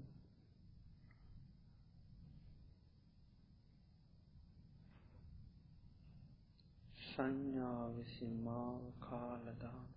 සංඥා 7.05 7.83
විසින් 7.95 8.33
මාව 8.43 8.81
කාලදාන 8.99 9.93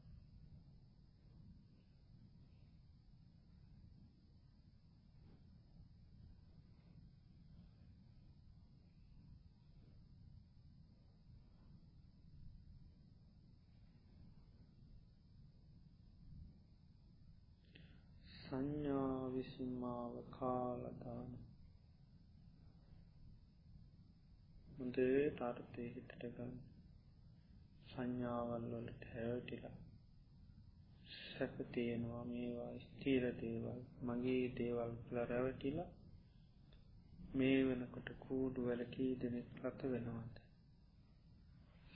සංඥා 18.46 19.30
විසින්මාව 19.86 20.14
කාලදාන 20.30 21.32
මුදේ 24.76 25.20
ටර්තය 25.32 25.84
හිතටගන්න 25.88 26.54
සංඥාවල් 27.90 28.64
වලට 28.72 29.10
හැවටිලා 29.10 29.74
සැපතියෙනවා 31.10 32.24
මේවා 32.24 32.72
ස්තීර 32.78 33.26
දේවල් 33.40 33.80
මගේ 34.02 34.42
දේවල් 34.58 34.94
කළ 35.02 35.20
රැවටිලා 35.24 35.90
මේ 37.34 37.60
වෙනකොට 37.64 38.10
කූඩු 38.20 38.66
වැලකී 38.66 39.12
දෙනෙක් 39.16 39.52
රත 39.62 39.90
වෙනවාද? 39.92 40.40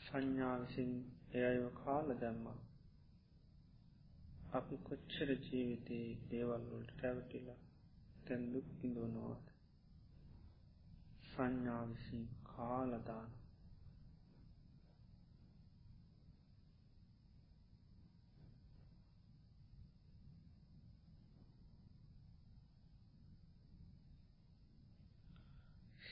සංඥාවිසින් 0.03 0.93
එයව 1.41 1.65
කාල 1.81 2.15
දැම්මා. 2.21 2.59
අපි 4.53 4.77
කොච්චර 4.87 5.29
ජීවිතයේ 5.41 6.09
දේවල්වලට 6.31 6.97
රැවටිලා 7.01 7.59
තැන්දුක් 8.27 8.69
ඉඳුවනවාද 8.83 9.45
සංඥාවිසින් 11.31 12.25
කාලදාන 12.47 13.31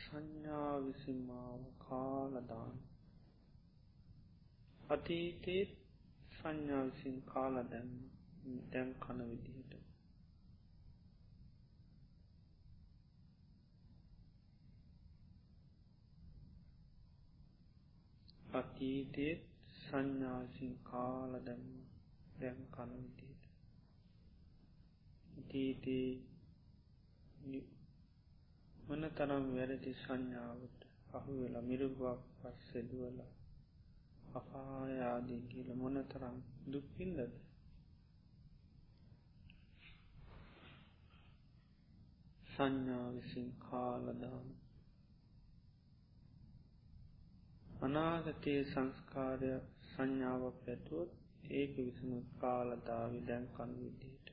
සංඥා 0.09 0.75
විසිමාව 0.83 1.63
කාලදාන 1.81 2.77
අතීතේත් 4.91 5.73
සංඥා 6.33 6.85
විසින් 6.87 7.19
කාල 7.25 7.57
දැන්න 7.67 7.91
දැන් 8.71 8.95
කන 9.01 9.21
විදිහට 9.25 9.58
අතීතයත් 18.51 19.41
සංඥාසින් 19.79 20.75
කාල 20.83 21.33
දැම්ම 21.41 21.67
දැන් 22.39 22.61
කන 22.69 22.91
විදියට. 22.95 23.43
අතීතේ 25.39 26.09
මන 28.87 29.03
තරම් 29.13 29.45
වැරදි 29.51 29.93
සංඥාවට 29.95 30.81
අහු 31.13 31.33
වෙලා 31.41 31.63
මිරුගුවක් 31.63 32.23
පස්සෙදුවලා 32.39 33.33
අපායාදී 34.35 35.43
කියල 35.49 35.69
මොන 35.75 35.99
තරම් 36.07 36.39
දුක්කින්දද 36.73 37.35
සංඥා 42.53 43.09
විසින් 43.13 43.51
කාලදාන 43.61 44.49
අනාගතයේ 47.81 48.63
සංස්කාරය 48.65 49.51
සංඥාවක් 49.89 50.65
ඇතුවත් 50.67 51.13
ඒක 51.53 51.73
විසම 51.77 52.11
කාලදාවි 52.41 53.21
දැන් 53.27 53.47
කන් 53.51 53.71
විදියට. 53.77 54.27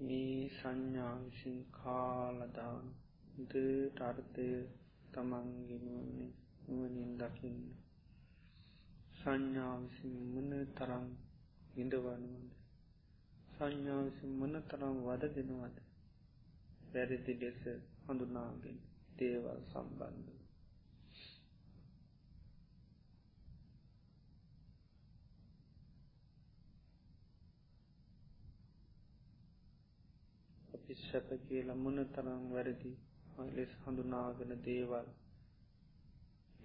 මේ 0.00 0.40
සංඥා 0.56 1.14
විසින් 1.20 1.58
කාලදාන 1.74 2.86
දට 3.44 3.98
අර්ථය 4.02 4.50
තමන්ගෙනුවන්නේ 5.12 6.30
නුවනින් 6.66 7.12
දකින්න. 7.18 7.85
සංඥා 9.26 9.76
විසින් 9.76 10.12
මන 10.32 10.50
තරම් 10.74 11.06
ඉඳවනුවද 11.76 12.50
සංඥා 13.52 14.02
විසින් 14.02 14.34
මන 14.38 14.58
තරම් 14.64 14.98
වද 15.04 15.28
දෙනවද 15.36 15.78
වැරදි 16.92 17.34
ලෙස 17.34 17.64
හඳුනාගෙන 18.04 18.76
දේවල් 19.18 19.58
සම්බන්ධ 19.64 20.30
පිස්සැප 30.84 31.28
කියලා 31.48 31.76
මොන 31.76 31.98
තරම් 32.10 32.44
වැරදි 32.50 32.92
ලෙස් 33.54 33.74
හඳුනාගෙන 33.82 34.54
දේවල් 34.64 35.10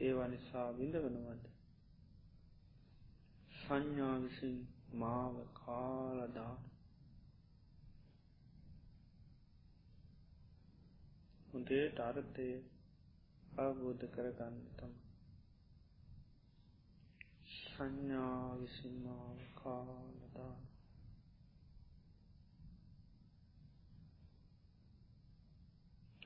ඒවා 0.01 0.27
නිසා 0.27 0.67
විඳවනවද? 0.73 1.60
සංඥා 3.71 4.15
විසින් 4.19 4.55
මාව 4.93 5.35
කාලදාන 5.57 6.63
හොඳේට 11.51 11.99
අර්ථය 11.99 12.47
අවබෝධ 13.57 14.03
කරගන්න 14.09 14.57
තම 14.73 14.97
සංඥා 17.53 18.49
විසින් 18.57 18.97
මාව 19.05 19.39
කාලදාන 19.55 20.59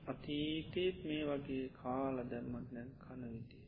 අතීතේත් 0.06 0.98
මේ 1.04 1.22
වගේ 1.24 1.66
කාල 1.78 2.24
දැම්මත් 2.26 2.68
නැන් 2.70 2.90
කන 2.98 3.24
විදියට 3.28 3.65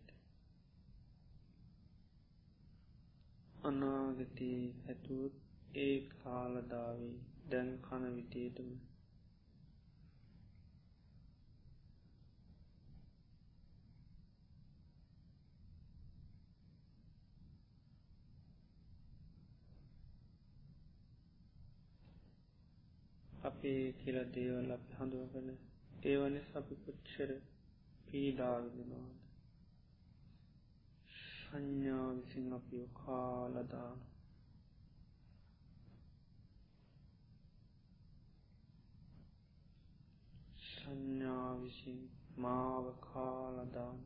අනාගතී 3.63 4.63
ඇතුත් 4.89 5.35
ඒ 5.77 5.97
කාලදාවී 6.13 7.17
දැන් 7.51 7.71
කන 7.81 8.05
විදියටම. 8.15 8.71
අපේ 23.43 23.93
කියල 23.93 24.19
දේවල් 24.35 24.71
අපි 24.71 24.99
හඳුවගන 24.99 25.49
ඒවනි 26.05 26.41
අපි 26.55 26.75
කොච්චර 26.85 27.31
පීඩාවිදනවාද 28.07 29.28
සංඥා 31.51 32.09
විසින් 32.15 32.53
අපි 32.53 32.79
කාලදාන 32.95 34.01
සංඥා 40.63 41.63
විසින් 41.63 42.01
මාව 42.37 42.87
කාලදාන 43.05 44.05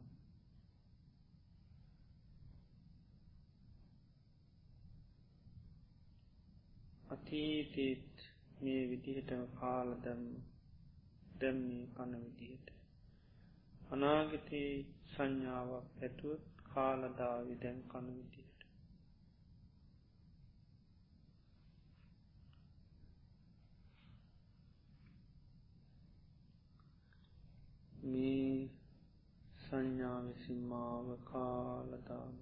අතීතීත් 7.11 8.24
මේ 8.61 8.82
විදිහටම 8.90 9.45
කාලදැම්ම 9.55 10.26
දැම්මේ. 11.40 11.84
කන 11.95 12.12
විදිහට. 12.20 12.68
අනාගතයේ 13.90 14.72
සංඥාවක් 15.11 16.03
ඇතුවත් 16.03 16.51
කාලදාවි 16.74 17.56
දැන් 17.62 17.82
කන 17.88 18.06
විදිහට. 18.10 18.64
මේ 28.04 28.70
සංඥාවිසින් 29.62 30.64
මාව 30.66 31.12
කාලදාම 31.24 32.34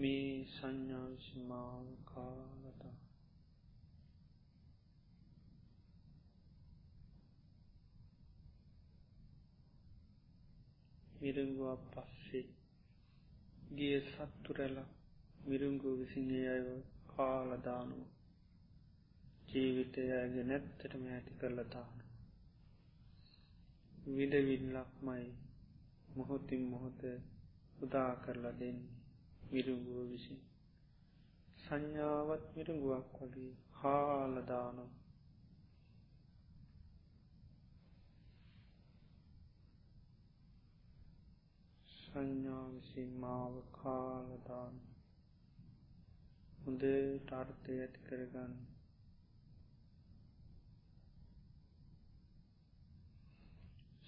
මේ 0.00 0.28
සංඥාශමාව 0.52 1.86
කාලතා. 2.04 2.94
මිරංගුව 11.20 11.80
පස්සේ 11.90 12.46
ගිය 13.72 13.96
සත්තුරැල 14.06 14.76
මිරුංගු 15.44 15.90
විසිගේ 15.98 16.46
අයව 16.48 16.68
කාලදානුව 17.10 18.04
ජීවිතයගේ 19.48 20.44
නැත්තටම 20.44 21.04
ඇති 21.08 21.32
කරලතාන 21.34 22.00
විඩවිල්ලක්මයි 24.08 25.28
මොහොතින් 26.16 26.64
මොහොත 26.68 27.00
උදා 27.82 28.12
කරලා 28.16 28.58
දෙන්නේ. 28.58 28.99
මිරුගුව 29.50 29.98
විසින්. 30.10 30.40
සංඥාවත් 31.58 32.44
මිරුගුවක් 32.56 33.20
වගේ 33.20 33.52
හාලදානවා 33.74 34.90
සංඥා 42.02 42.62
විසින් 42.70 43.10
මාව 43.16 43.56
කාලදාන 43.72 44.78
හොඳ 46.62 46.82
ටර්ථය 47.22 47.76
ඇති 47.76 48.00
කරගන්න. 48.00 48.56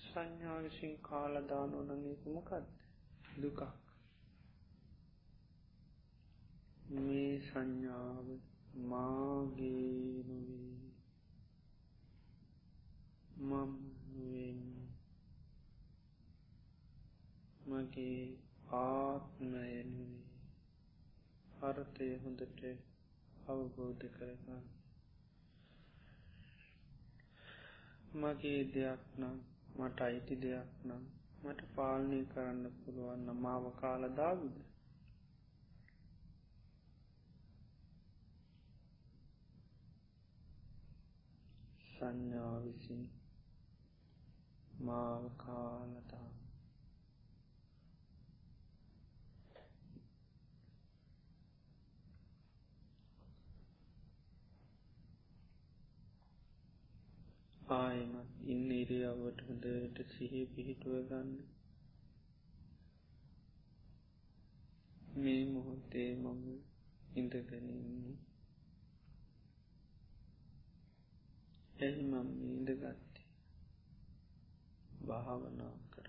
සංඥා 0.03 0.59
විසින් 0.63 0.99
කාලදානෝ 1.03 1.85
නගේ 1.85 2.17
කුමකත් 2.17 2.67
දුකක්. 3.39 3.63
මේ 6.93 7.41
සංඥාව 7.41 8.27
මාගේ 8.85 10.25
නොවේ 10.29 10.73
මම්වෙන් 13.43 14.61
මගේ 17.67 18.21
ආත්මයනුවේ 18.79 20.21
හරතය 21.59 22.09
හොඳට 22.19 22.61
අවබෝධ 23.47 24.05
කරගන්න. 24.11 24.65
මගේ 28.15 28.61
දෙයක් 28.71 29.03
නම් 29.19 29.37
මට 29.79 29.99
අයිති 30.01 30.35
දෙයක් 30.37 30.71
නම් 30.85 31.03
මට 31.45 31.61
පාලනය 31.75 32.21
කරන්න 32.25 32.65
පුළුවන්න 32.79 33.41
මාව 33.41 33.65
කාලදාවිද 33.77 34.57
සංඥා 42.03 42.55
විසින් 42.61 43.03
මාව 44.81 45.27
කාලතා 45.37 46.31
ආයමත් 57.73 58.43
ඉන්න 58.47 58.67
ඉරියාවට 58.73 59.47
හොඳට 59.47 60.03
සිහි 60.09 60.43
පිහිටුව 60.53 60.99
ගන්න. 61.07 61.33
මේ 65.17 65.41
මොහොතේ 65.47 66.11
මම 66.17 66.45
ඉඳගැනන්නේ 67.17 68.32
ඇයි 71.83 72.03
මම 72.05 72.29
ඉඳගත්ති 72.47 73.23
භාවනා 75.07 75.77
කර 75.93 76.09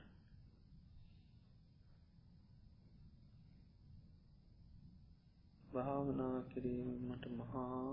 භාවනා 5.74 6.38
කිරීම 6.44 6.90
මට 7.08 7.24
මහා 7.32 7.88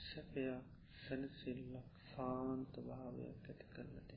සැපයක් 0.00 0.64
සැනසිල්ලක් 1.02 1.92
සාන්ත 2.10 2.72
භාවයක් 2.86 3.44
ඇති 3.44 3.66
කරනද 3.68 4.10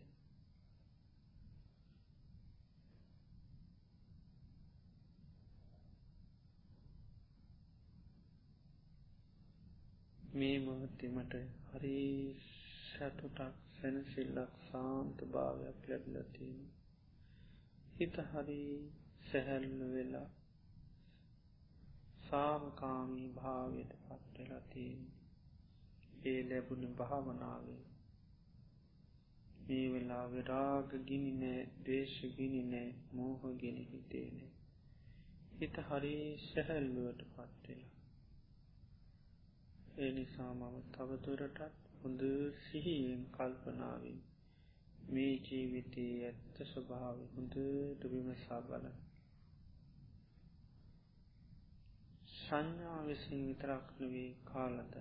මේ 10.33 10.57
මොහොත්තේ 10.59 11.09
මට 11.09 11.33
හරි 11.69 11.97
සැටුටක් 12.93 13.55
සැනසිල්ලක් 13.75 14.53
සාන්ත 14.63 15.21
භාවයක් 15.29 15.79
ලැබලතිීම 15.85 16.59
හිත 17.95 18.17
හරි 18.27 18.57
සැහැල්ල 19.23 19.79
වෙලා 19.89 20.27
සාමකාමී 22.25 23.29
භාවයට 23.31 23.95
පත්වෙලතිීම 24.03 25.01
ඒ 26.25 26.39
ලැබුණ 26.43 26.93
භාවනාවේ 26.95 27.81
මේ 29.63 29.87
වෙලා 29.91 30.25
විරාග 30.27 30.95
ගිනි 31.05 31.33
නෑ 31.37 31.65
දේශ 31.85 32.19
ගිනි 32.37 32.61
නෑ 32.67 32.89
මෝහ 33.13 33.41
ගෙන 33.57 33.81
හිතේනේ 33.87 34.51
හිත 35.57 35.81
හරි 35.85 36.15
සැහැල්ලුවට 36.45 37.27
පත්වෙලා 37.31 37.92
ඒ 39.97 40.11
නිසා 40.11 40.53
මම 40.53 40.75
තවතුරටත් 40.91 41.59
හොඳ 41.97 42.21
සිහියෙන් 42.61 43.25
කල්පනාවෙන් 43.31 44.19
මේ 45.09 45.33
ජීවිතයේ 45.41 46.15
ඇත්ත 46.25 46.61
ස්වභාව 46.65 47.19
හොඳ 47.33 47.57
දුවිමසා 47.99 48.61
බල 48.61 48.87
සංඥා 52.35 53.01
විසින් 53.05 53.43
විතරක් 53.47 53.85
නොවේ 53.99 54.31
කාලද? 54.43 54.95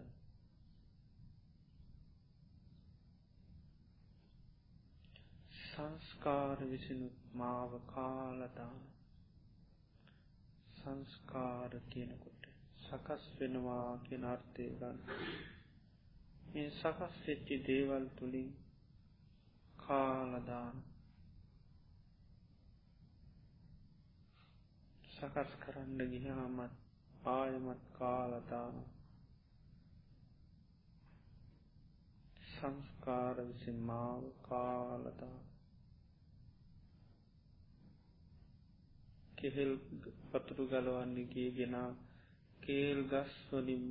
සංස්කාර 5.65 6.59
විසිනුත් 6.67 7.17
මාව 7.35 7.73
කාලදාන. 7.87 8.79
සංස්කාර 10.77 11.73
කියනකොට 11.91 12.32
සකස් 12.93 13.23
වෙනවා 13.39 13.99
කියෙන 13.99 14.25
අර්ථය 14.27 14.65
ගන්න. 14.71 14.99
මේ 16.47 16.71
සකස් 16.71 17.15
වෙච්චි 17.23 17.57
දේවල් 17.65 18.07
තුළින් 18.17 18.51
කාලදාන 19.79 20.83
සකස් 25.13 25.57
කරන්න 25.61 26.13
ගිහාමත් 26.13 26.77
ආයමත් 27.29 27.89
කාලදාන 27.93 28.77
සංස්කාර 32.53 33.37
විසින් 33.43 33.83
මාව 33.87 34.31
කාලදාන 34.43 35.43
කෙහෙල් 39.37 39.77
පතුරු 40.31 40.65
ගලවන්නේ 40.71 41.31
කිය 41.31 41.53
ගෙනා 41.55 41.91
කේල් 42.63 42.99
ගස් 43.05 43.33
වලින් 43.51 43.87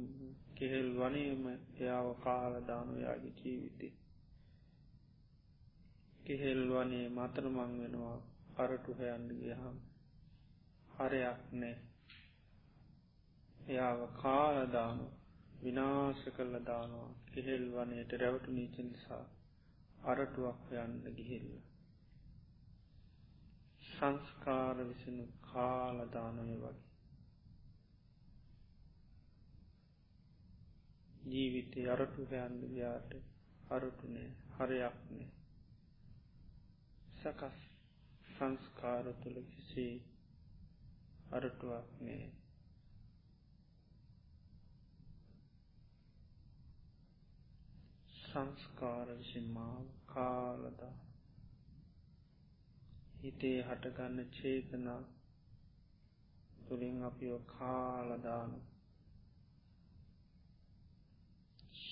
කෙහෙල් 0.55 0.89
වනේම 0.95 1.43
එයාව 1.49 2.07
කාලදානොයාගේ 2.19 3.33
ජීවිතේ. 3.39 3.93
කෙහෙල් 6.23 6.61
වනේ 6.69 7.07
මතරමං 7.09 7.71
වෙනවා 7.79 8.17
අරටු 8.57 8.91
හයන්න 8.93 9.25
ගහම් 9.39 9.77
හරයක් 10.89 11.41
නෑ. 11.53 11.77
එයාව 13.67 14.01
කාලදානු 14.17 15.07
විනාශ 15.61 16.23
කල්ල 16.29 16.55
දානවා. 16.63 17.09
කෙහෙල් 17.27 17.65
වනයට 17.73 18.15
රැවටු 18.17 18.49
නීච 18.51 18.77
නිසා 18.83 19.25
අරටුවක් 20.05 20.71
යන්න 20.77 20.95
ගිහිල්ල. 21.17 21.51
සංස්කාර 23.89 24.77
විසිනු 24.85 25.27
කාලදානය 25.43 26.47
වගේ. 26.55 26.90
ජීවිතය 31.25 31.81
අරටු 31.89 32.25
හැන්ඩ 32.31 32.63
යාට 32.75 33.11
අරටුනේ 33.69 34.29
හරයක්නේ. 34.53 35.27
සකස් 37.17 37.57
සංස්කාර 38.31 39.05
තුළ 39.21 39.37
කිසි 39.47 39.87
අරටුවක් 41.31 41.89
නේ 41.99 42.25
සංස්කාර 48.23 49.07
විසින්මාව 49.13 49.85
කාලදා 50.07 50.93
හිතේ 53.21 53.57
හටගන්න 53.63 54.29
චේතනා 54.31 55.01
තුළින් 56.65 57.03
අපිෝ 57.03 57.39
කාලදානු 57.49 58.59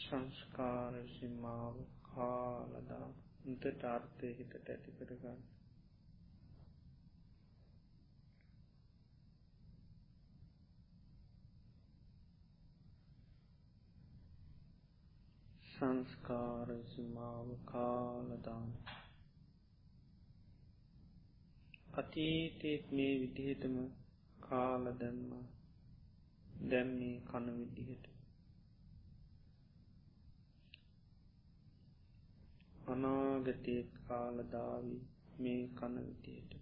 සංස්කාර 0.10 0.94
සිම්මාව 1.10 1.76
කාලදා 2.06 3.08
උන්තට 3.46 3.84
අර්ථය 3.86 4.30
හිතට 4.34 4.54
ඇති 4.66 4.92
කරගන්න. 4.94 5.42
සංස්කාර 15.72 16.70
සිමාව 16.88 17.50
කාලදාන 17.66 18.70
අතීතෙත් 21.94 22.92
මේ 22.92 23.14
විදිහටම 23.22 23.78
කාල 24.40 24.94
දැම්ම 25.00 25.30
දැම්මේ 26.70 27.18
කන 27.26 27.48
විදිහට 27.60 28.19
අනාගතයත් 32.90 33.90
කාලදාවි 34.08 34.96
මේ 35.40 35.64
කන 35.74 35.96
විදියට. 36.00 36.54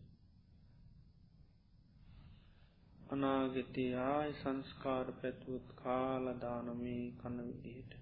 අනාගතය 3.10 3.86
ආය 4.04 4.32
සංස්කාර 4.34 5.12
පැතුවත් 5.22 5.70
කාලදානමේ 5.76 7.06
කන 7.18 7.38
විදියට. 7.44 7.94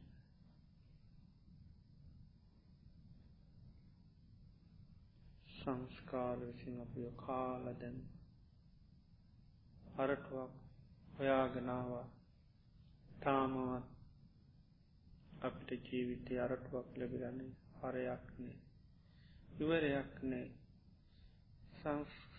සංස්කාර 5.57 6.39
විසින් 6.39 6.79
අපිය 6.81 7.09
කාලදැන් 7.17 7.99
අරටුවක් 9.97 10.53
හොයාගෙනවා 11.17 12.05
තාමවත් 13.19 13.85
අපිට 15.41 15.85
ජීවිතය 15.87 16.33
අරටුවක් 16.39 16.89
ලැබිරන්නේ 16.97 17.64
හරයක්නේ 17.87 18.55
ඉවරයක් 19.55 20.15
නෑ. 20.23 20.47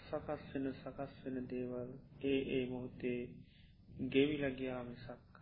සකස් 0.03 0.42
වෙන 0.51 0.66
සකස් 0.72 1.12
වෙන 1.22 1.36
දේවල් 1.49 1.90
ඒ 2.24 2.40
ඒ 2.51 2.64
මොහොතේ 2.66 3.20
ගෙවිලගයා 4.11 4.82
මිසක් 4.82 5.38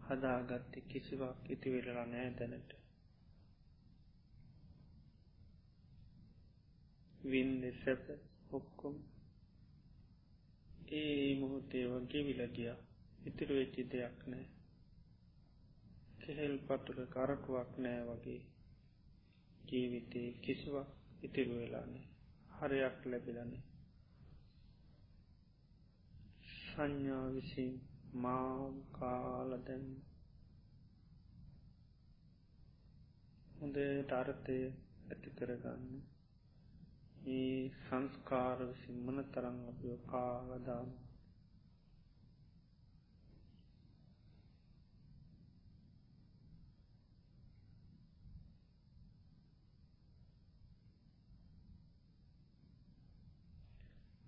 හදාගත්තේ 0.00 0.86
කිසිවක් 0.88 1.50
ඉතිවෙරලා 1.50 2.06
නෑ 2.06 2.30
දැනට. 2.38 2.70
වින්ද 7.24 7.62
සැප 7.82 8.04
ඔක්කොම් 8.50 8.96
ඒ 10.94 11.30
මොහොතේ 11.36 11.86
වගේ 11.92 12.26
විලගියා 12.26 12.78
ඉතිරු 13.26 13.54
වෙච්චි 13.54 13.90
දෙයක් 13.90 14.18
නෑ 14.26 14.46
කෙහෙල් 16.20 16.54
පතුල 16.64 16.98
කරටුවක් 17.08 17.70
නෑ 17.78 18.04
වගේ. 18.10 18.42
ජීවිතයේ 19.68 20.30
කිසිවක් 20.42 20.88
ඉතිරු 21.22 21.54
වෙලානේ 21.56 22.04
හරයක් 22.50 22.98
ලැබිලනේ 23.06 23.62
සංඥා 26.68 27.26
විසින් 27.32 27.72
මාම් 28.16 28.74
කාලදැන් 28.92 29.86
හොඳ 33.58 33.76
ටර්ථය 34.02 34.58
ඇති 35.06 35.30
කරගන්න. 35.30 35.84
ඒ 37.30 37.60
සංස්කාර 37.78 38.58
විසින් 38.62 38.98
මන 39.04 39.18
තරං 39.32 39.58
අපිෝ 39.68 39.98
කාලදාන්න 40.06 40.90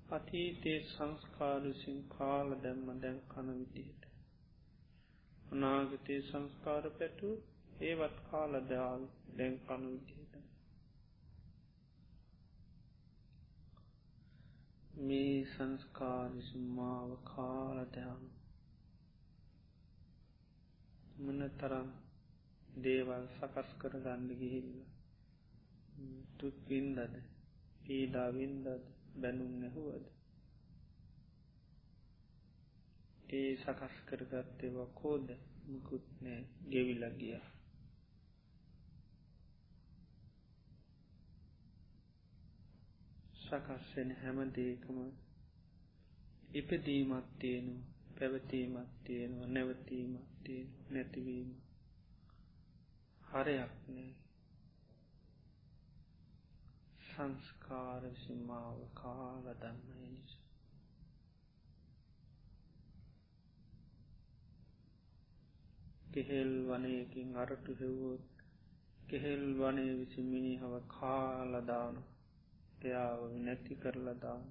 අතීතයේ 0.09 0.77
සංස්කාරසින් 0.85 1.99
කාල 2.09 2.51
දැම්ම 2.63 2.87
දැන් 3.01 3.19
කන 3.29 3.49
විදියට. 3.55 4.05
අනාගතයේ 5.53 6.23
සංස්කාර 6.23 6.87
පැටු 6.93 7.33
ඒවත් 7.81 8.17
කාලදාල් 8.31 9.05
දැන් 9.39 9.59
කනු 9.61 9.91
විදියට. 9.91 10.35
මේ 15.03 15.37
සංස්කාරසිම්මාව 15.47 17.11
කාලදයාම 17.27 18.25
මන 21.19 21.49
තරම් 21.57 21.91
දේවල් 22.83 23.27
සකස් 23.35 23.75
කර 23.79 23.99
ගන්න 24.01 24.31
ගිහිල්ල. 24.37 24.73
තුත් 26.39 26.69
වින්දද? 26.69 27.19
පීඩාවින්දද 27.83 28.98
බැනුම් 29.21 29.53
නැහුවද 29.61 30.05
ඒ 33.31 33.57
සකස් 33.57 33.97
කරගත්තේවා 34.07 34.91
කෝද 34.95 35.27
මුකුත් 35.67 36.05
නෑ. 36.21 36.43
ගෙවිලා 36.71 37.11
ගිය. 37.13 37.41
සකස්වෙන 43.41 44.11
හැම 44.21 44.39
දේකම 44.55 44.99
ඉපදීමත් 46.53 47.29
තියෙනවා. 47.39 47.85
පැවතීමත් 48.17 48.95
තියෙනවා. 49.05 49.49
නැවතීමත් 49.49 50.31
තියෙන 50.45 50.71
නැතිවීම 50.91 51.51
හරයක් 53.27 53.75
නෑ. 53.89 54.28
සංස්කාර 57.19 58.03
විසිමාව 58.05 58.77
කාල 58.95 59.47
දන්න 59.55 59.79
නිස. 60.03 60.35
කෙහෙල් 66.13 66.53
වනයකින් 66.69 67.31
අරටු 67.37 67.73
හෙව්වෝත් 67.81 68.45
කෙහෙල් 69.09 69.45
වනේ 69.57 69.97
විසි 69.97 70.23
මිනිහව 70.25 70.73
කාලදාන 70.91 71.97
එයාව 72.83 73.21
නැති 73.41 73.75
කරලදාන 73.77 74.47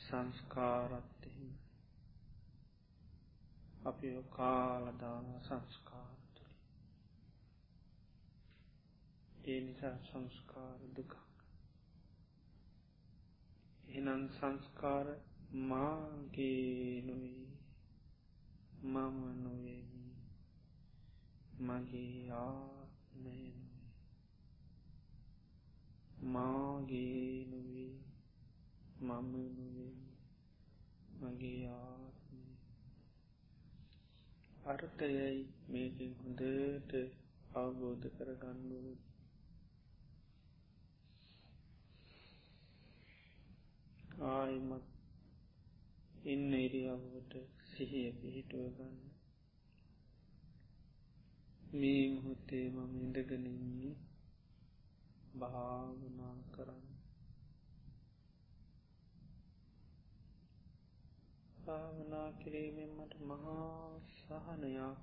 සංස්කාරත්හෙම 0.00 1.50
අපි 3.84 4.08
කාලදාන 4.32 5.26
සංස්කාර 5.42 6.14
තුළි 6.34 6.56
ඒ 9.46 9.60
නිසා 9.60 9.96
සංස්කාර 10.04 10.80
දුකක්. 10.94 11.12
එනන් 13.96 14.22
සංස්කාර 14.30 15.08
මාගේ 15.64 17.02
නොවී 17.02 17.44
මම 18.84 19.18
නොවෙමි 19.36 20.04
මගේ 21.60 22.18
ආත්මය 22.38 23.22
නොවේ 23.22 23.54
මාගේ 26.28 27.32
නොවේ 27.46 27.94
මම 29.00 29.08
නොවෙමි 29.08 29.88
මගේ 31.20 31.62
ආත්මය 31.74 32.44
අර්ථයයි 34.66 35.42
මේකින් 35.68 36.16
හොඳට 36.18 36.96
අවබෝධ 37.56 38.06
කරගන්නුවත් 38.16 39.15
ආයිමත් 44.18 44.84
ඉන්න 46.24 46.52
ඉරියව්වට 46.54 47.34
සිහිය 47.66 48.12
පිහිටුව 48.12 48.68
ගන්න. 48.76 48.94
මේ 51.72 52.04
මුහොත්තේ 52.12 52.66
මම 52.70 52.94
ඉඳගෙනන්නේ 52.98 53.92
භාවනා 55.34 56.36
කරන්න. 56.50 56.86
භාවනා 61.58 62.30
කිරීමෙන් 62.32 62.90
මට 62.96 63.14
මහා 63.24 64.00
සහනයක් 64.10 64.98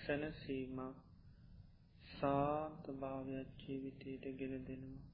සැනසීම 0.00 0.78
සාන්ත 2.12 2.84
භාවයක් 3.00 3.48
ජීවිතයට 3.60 4.24
ගෙන 4.38 4.54
දෙනවා. 4.64 5.06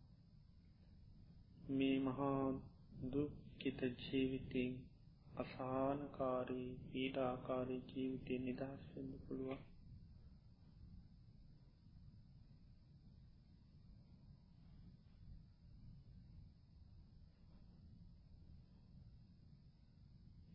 මේ 1.71 1.99
මහා 2.01 2.47
දුක්කිත 2.97 3.81
ජීවිතින් 4.01 4.77
අසානකාරී 5.37 6.69
පීඩාකාරී 6.85 7.83
ජීවිතය 7.89 8.39
නිදහස්වෙන්න 8.39 9.11
පුළුවන්. 9.23 9.59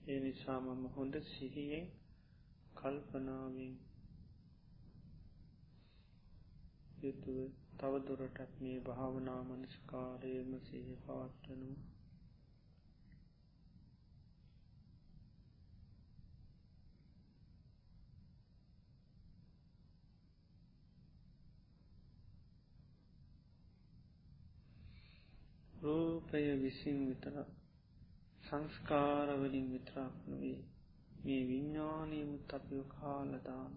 ඒ 0.07 0.19
නිසා 0.19 0.59
මම 0.61 0.83
හොඳ 0.89 1.21
සිහියෙන් 1.27 1.87
කල්පනාවෙන් 2.75 3.79
යුතුව 7.03 7.39
තවදුරටත් 7.77 8.59
මේ 8.59 8.77
භාවනා 8.81 9.41
මනස්කාරයම 9.43 10.51
සිහ 10.61 10.85
පවත්වනවා. 10.99 11.90
රූපය 25.81 26.41
විසින් 26.61 26.97
විතර 27.09 27.35
සංස්කාරවලින් 28.43 29.71
විතරක් 29.71 30.13
නොවේ 30.27 30.59
මේ 31.23 31.41
විඤ්ඥානීමුත් 31.47 32.53
අපිෝ 32.53 32.83
කාලදාන 32.83 33.73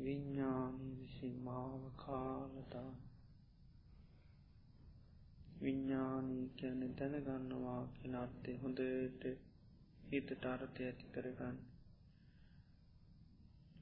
විඤ්ඥානී 0.00 0.90
විසින් 0.98 1.38
මාව 1.42 1.86
කාලදාන 1.96 2.98
විඤ්ඥානී 5.60 6.44
කියන 6.56 6.84
දැනගන්නවා 6.98 7.80
කෙනත්තේ 7.94 8.58
හොඳට 8.58 9.24
හිතට 10.10 10.46
අරථය 10.46 10.84
ඇති 10.84 11.10
කරගන්න. 11.12 11.64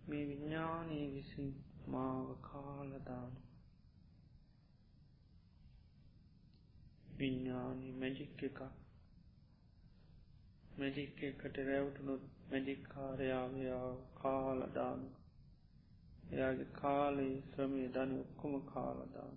මේ 0.09 0.24
විඤ්ඥානී 0.28 1.05
විසින් 1.14 1.53
මාව 1.86 2.32
කාලදානු 2.42 3.47
විඤ්ඥානී 7.19 7.93
මැජික් 7.95 8.43
එක 8.43 8.59
මැජික් 10.77 11.23
එකට 11.23 11.57
රැවටුනොත් 11.62 12.25
මැජික්කාරයාවයා 12.51 13.91
කාලදානු 14.16 15.09
එයාගේ 16.31 16.71
කාලේ 16.75 17.35
ශ්‍රමය 17.45 17.83
ධන 17.91 18.14
ඔක්කොම 18.19 18.55
කාලදාන 18.66 19.37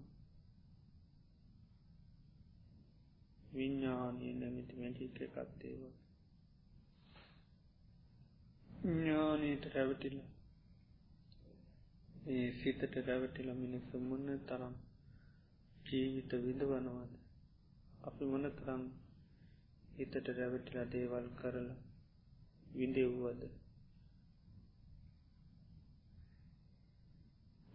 විඤ්ඥානී 3.53 4.33
නැමිති 4.35 4.75
මැජික් 4.75 5.21
එකත්තේව 5.21 5.83
ඥානීට 8.83 9.65
රැවටිල. 9.73 10.15
ඒ 12.27 12.47
සිතට 12.53 12.95
රැවටිල 12.99 13.49
මිනිස්සු 13.55 13.99
මුන්න 14.01 14.29
තරම් 14.47 14.73
ජීවිත 15.85 16.31
විඳවනවද? 16.39 17.20
අපි 18.03 18.23
මොන 18.25 18.45
තරම් 18.55 18.83
හිතට 19.95 20.27
රැවටිලා 20.29 20.85
දේවල් 20.87 21.27
කරලා 21.35 21.75
විඳෙව්වද? 22.73 23.41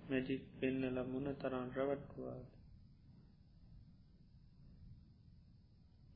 මැජික් 0.06 0.42
පෙන්නල 0.58 0.98
මුණ 1.04 1.28
තරන් 1.36 1.68
රවට්වාද 1.76 2.44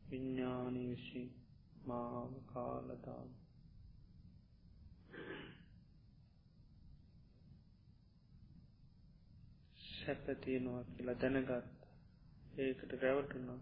විඤ්ඥානී 0.08 0.86
විසින් 0.90 1.28
මාව 1.86 2.32
කාලදාම 2.46 3.32
සැපතියනවා 9.90 10.84
කියලා 10.90 11.20
දැනගත් 11.20 11.52
ඒකට 12.60 13.02
රැවටුනා 13.02 13.60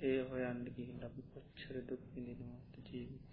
ඒ 0.00 0.22
හොයන්න 0.22 0.64
ගිහින් 0.64 1.04
අපි 1.04 1.22
කොච්චර 1.22 1.76
දුක් 1.82 2.02
විඳිනවාට 2.14 2.74
ජීවිත? 2.88 3.30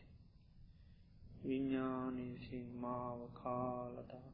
විඤ්ඥානී 1.44 2.28
විසින් 2.34 2.70
මාව 2.76 3.24
කාලදා 3.34 4.30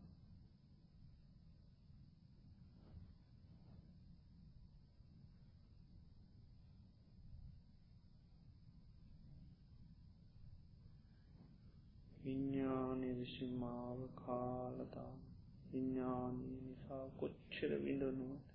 විඤ්ඥානය 12.24 13.10
විසින් 13.14 13.58
මාව 13.58 14.00
කාලදා 14.16 15.14
විඤ්ඥානී 15.74 16.62
නිසා 16.62 17.06
කොච්චර 17.18 17.72
විඳනුවද? 17.84 18.49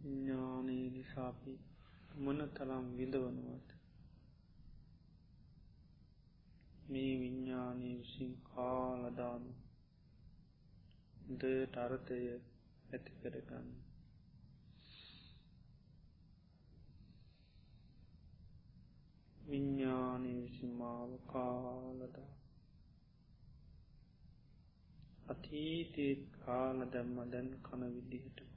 ඥානයේ 0.00 0.90
නිසාපි 0.90 1.52
මොන 2.16 2.40
තරම් 2.54 2.86
විඳවනුවට 2.96 3.70
මේ 6.88 7.12
විඤ්ඥානී 7.20 7.94
විසින් 7.98 8.34
කාලදාන 8.44 9.44
ද 11.32 11.42
ටර්ථය 11.66 12.18
ඇති 12.88 13.12
කරගන්න. 13.20 13.68
විඤ්ඥානී 19.46 20.36
විසිමාව 20.40 21.12
කාලදා 21.26 22.28
අතීතීත් 25.28 26.22
කාල 26.38 26.78
දැම්ම 26.92 27.18
දැන් 27.30 27.50
කන 27.62 27.82
විදිහට 27.94 28.47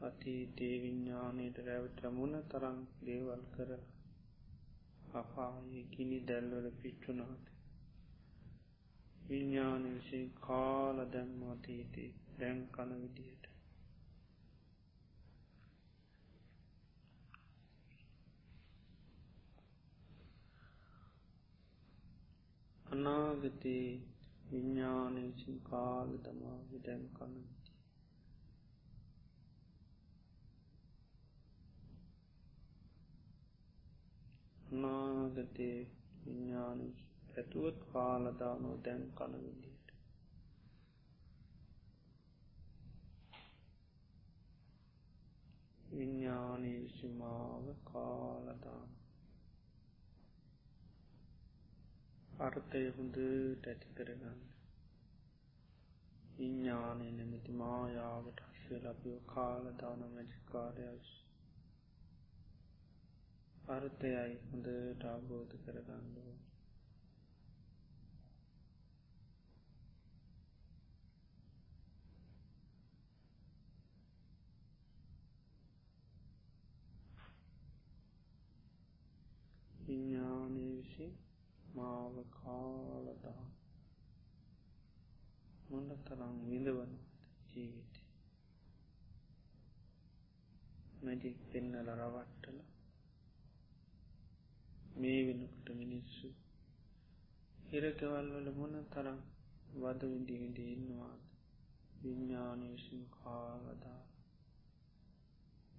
අතීතේ 0.00 0.74
විඤ්ඥානයට 0.82 1.58
රැවට 1.58 2.00
මුණ 2.10 2.34
තරම් 2.48 2.78
දේවල් 3.02 3.42
කර 3.54 3.70
අපායේ 5.14 5.84
ගිනි 5.92 6.18
දැල්වල 6.24 6.66
පිච්චුනාත 6.80 7.44
විඤ්ඥාන 9.28 9.84
විසේ 9.90 10.24
කාල 10.40 10.98
දැම්ම 11.12 11.40
අතීතේ 11.50 12.10
දැන් 12.38 12.60
කන 12.70 12.92
විදිහට 13.02 13.46
අනාගතයේ 22.86 23.90
විඤ්ඥානසින් 24.50 25.60
කාල 25.62 26.10
තමා 26.20 26.58
විඩැන් 26.70 27.06
කනති. 27.10 27.55
අනාගතයේ 34.68 35.80
විඤ්ඥාන 36.22 36.80
ඇතුවත් 37.36 37.80
කාලදානෝ 37.92 38.76
දැන් 38.84 39.04
කනවිදිට. 39.12 39.92
විඤ්ඥානී 45.90 46.78
විසිමාව 46.82 47.68
කාලදාන 47.84 48.88
අර්ථය 52.40 52.82
හොඳට 52.90 53.66
ඇති 53.66 53.94
කරගන්න. 53.94 54.42
විඤ්ඥානය 56.38 57.12
නැමති 57.12 57.52
මායාවට 57.52 58.44
හස්සේ 58.48 58.82
ලබියෝ 58.84 59.22
කාලදාන 59.26 60.04
මැජිකාරයස් 60.08 61.25
අර්ථයයි 63.68 64.34
හොඳට 64.42 65.04
අබෝධ 65.04 65.54
කරගන්නවා 65.62 66.34
විඤ්ඥානය 79.86 80.64
විසින් 80.76 81.12
මාව 81.74 82.14
කාලදා 82.30 83.44
මොන්න 85.68 85.90
තරම් 86.04 86.36
විඳවන 86.48 86.92
ජීවිත? 87.48 87.94
මැජික් 91.02 91.36
පෙන්නල 91.50 91.88
රවට්ටල 91.92 92.35
මේ 94.96 95.20
වෙනකට 95.26 95.66
මිනිස්සු 95.70 96.28
හිරකවල් 97.68 98.28
වල 98.34 98.48
මොන 98.50 98.74
තරම් 98.90 99.18
වද 99.74 100.00
විඳිවිඳ 100.02 100.58
ඉන්නවාද? 100.58 101.20
විඤ්ඥාන 102.02 102.60
විසින් 102.70 103.02
කාලදා 103.10 104.00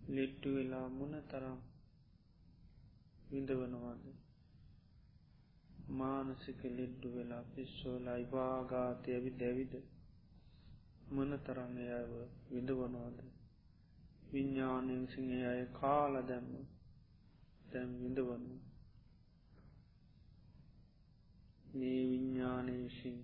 ලෙට්ටු 0.10 0.54
වෙලා 0.56 0.88
මොන 0.90 1.16
තරම් 1.28 1.58
විඳවනවාද? 3.32 4.04
මානසික 5.90 6.62
ලෙඩ්ඩු 6.64 7.16
වෙලා 7.16 7.44
පිස්සෝලා 7.56 8.18
ඉවාගාතය 8.18 9.10
ඇවි 9.14 9.32
දැවිද? 9.40 9.74
මන 11.12 11.32
තරන්න 11.40 11.78
අයව 11.92 12.14
විඳවනවාද? 12.52 13.20
විඤ්ඥානයෙන් 14.32 15.06
සිංහ 15.08 15.36
අය 15.46 15.62
කාල 15.74 16.14
දැම්ම 16.28 16.52
දැම් 17.72 17.92
විඳවනු 18.00 18.56
මේ 21.78 22.02
විඤ්ඥානය 22.10 22.74
විසින් 22.80 23.18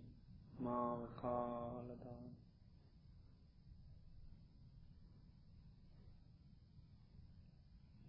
මාව 0.59 0.99
කාලදාන 1.15 2.25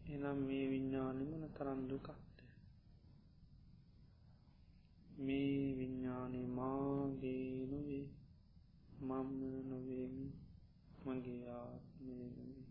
එනම් 0.07 0.39
මේ 0.43 0.67
විඤ්ඥානමන 0.71 1.45
තරන්දුකක් 1.55 2.09
මේ 5.19 5.77
විඤ්ඥානය 5.77 6.41
මාගේ 6.53 7.49
නොවේ 7.67 8.05
මම්ම 9.01 9.41
නොවේමි 9.71 10.27
මගේ 11.05 11.43
ආත්මය 11.53 12.15
නොවේ 12.17 12.65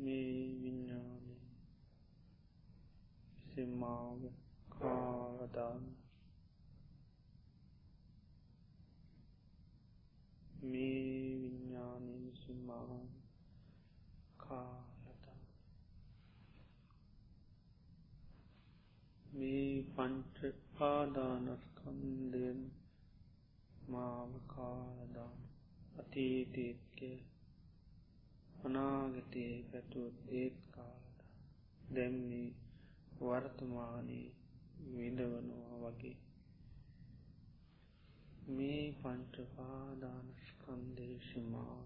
මේ 0.00 0.34
විඤ්ඥානය 0.60 1.34
සෙමාව 3.50 4.20
කාවදාන්න 4.74 5.84
මේ 10.62 11.38
විඤ්ඥානය 11.42 12.12
විසින්මා 12.22 13.00
කාලත 14.40 15.26
මේ 19.32 19.72
පංච 19.94 20.38
පාදානස්කන්දයෙන් 20.74 22.62
මාව 23.88 24.32
කාලදාන 24.48 25.38
අතීතීත්කය 25.98 27.12
අනාගතයේ 28.64 29.64
පැතුවත් 29.70 30.32
ඒත් 30.32 30.54
කාලද 30.70 31.18
දැම්මේ 31.94 32.54
වර්තමානයේ 33.20 34.32
විඳවනවා 34.94 35.76
වගේ. 35.84 36.16
මේ 38.48 38.92
පංචපාදානස්කන්දේශමාව 38.92 41.84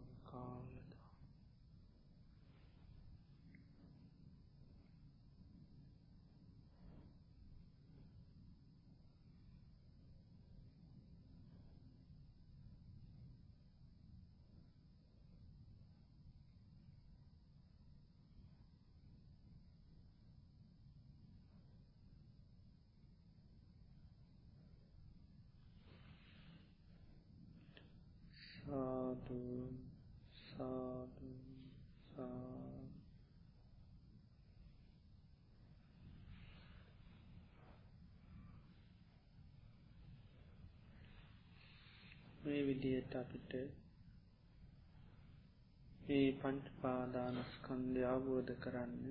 කාලදා 29.14 29.68
සාදු 30.46 31.28
සාදු. 32.06 32.88
මේ 42.44 42.62
විදියට 42.66 43.14
අපිට 43.14 43.52
මේ 46.06 46.26
පංච 46.32 46.66
පාදානස්කන්ධය 46.80 48.02
අවබෝධ 48.04 48.52
කරන්න 48.58 49.06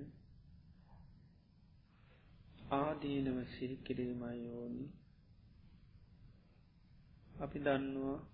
ආදීනව 2.72 3.38
සිහි 3.48 3.76
කිරීමයි 3.76 4.36
යෝනි 4.44 4.86
අපි 7.42 7.58
දන්නවා 7.58 8.33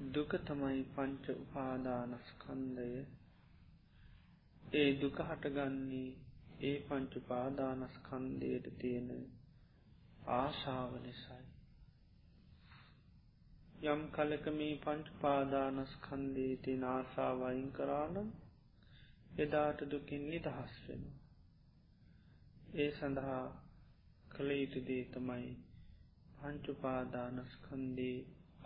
දුක 0.00 0.32
තමයි 0.44 0.82
පංච 0.90 1.24
උපාදානස්කන්දය 1.36 2.90
ඒ 4.74 4.90
දුක 4.96 5.16
හටගන්නේ 5.22 6.10
ඒ 6.62 6.76
පංචු 6.82 7.20
පාදානස්කන්දයට 7.26 8.66
තියෙන 8.78 9.10
ආශාව 10.32 10.92
නිසයි 11.00 11.44
යම් 13.84 14.00
කලක 14.10 14.44
මේ 14.52 14.72
පංච 14.78 15.06
පාදානස් 15.20 15.92
කන්දේ 16.00 16.54
තින 16.58 16.82
ආසාාවයින් 16.86 17.70
කරානම් 17.72 18.28
එදාට 19.38 19.80
දුකින් 19.88 20.26
නිදහස් 20.28 20.74
වෙන. 20.82 21.04
ඒ 22.74 22.90
සඳහා 22.92 23.46
කළ 24.30 24.50
යුතුදේ 24.54 25.04
තමයි 25.12 25.48
පංචුපාදානස්කන්දේ 26.34 28.18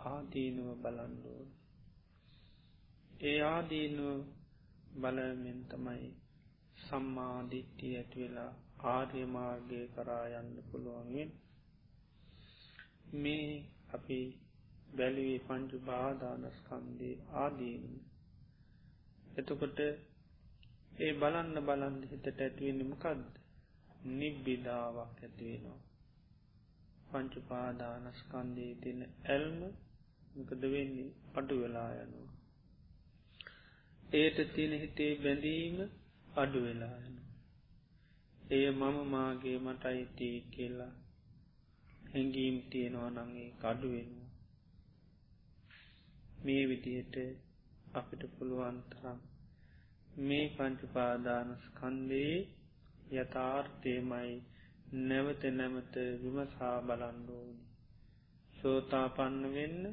ආදීනුව 0.05 0.69
බලන්ඩුවන්. 0.77 1.49
ඒ 3.21 3.39
ආදීනුව 3.43 4.19
බලමෙන් 4.95 5.59
තමයි 5.65 6.07
සම්මාධිට්ටිය 6.77 7.93
ඇත්වෙලා 7.95 8.51
ආර්යමාර්ගය 8.87 9.79
කරායන්න 9.93 10.51
පුළුවන්ගෙන් 10.69 11.31
මේ 13.15 13.49
අපි 13.93 14.19
බැලිවේ 14.95 15.39
පංචු 15.39 15.77
බාධානස්කන්දේ 15.83 17.15
ආදීනු. 17.35 17.97
එතකොට 19.37 19.79
ඒ 20.97 21.13
බලන්න 21.13 21.65
බලන්න 21.65 21.97
හිතට 22.03 22.27
ඇතිවෙනමකක්ද 22.29 23.25
නිබ්බිධාවක් 24.13 25.19
ඇතිවෙනවා. 25.19 25.79
පංචුපාදානස්කන්දී 27.09 28.73
තින 28.75 28.99
ඇල්ම 29.25 29.59
මකද 30.35 30.63
වෙන්නේ 30.71 31.09
අඩු 31.33 31.55
වෙලා 31.61 31.91
යනවා. 31.97 32.31
ඒට 34.13 34.37
තියෙන 34.53 34.73
හිතේ 34.79 35.13
බැඳීම 35.15 35.77
අඩු 36.35 36.59
වෙලා 36.63 36.97
යන. 36.99 37.15
එය 38.49 38.65
මම 38.71 38.97
මාගේ 39.09 39.57
මට 39.57 39.83
අයිතිය 39.85 40.37
කියලා 40.51 40.93
හැඟීම් 42.07 42.57
තියෙනවා 42.69 43.25
නගේ 43.25 43.49
කඩුවෙනවා. 43.53 44.31
මේ 46.43 46.63
විදියට 46.69 47.15
අපිට 47.93 48.23
පුළුවන්තරම් 48.35 49.19
මේ 50.21 50.45
පංචුපාදානස්කන්දයේ 50.49 52.37
යථාර්ථයමයි 53.13 54.33
නැවත 55.03 55.43
නැමත 55.51 55.95
විමසා 56.21 56.77
බලන්ඩෝනි. 56.81 57.63
සෝතාපන්න 58.53 59.43
වෙන්න 59.53 59.83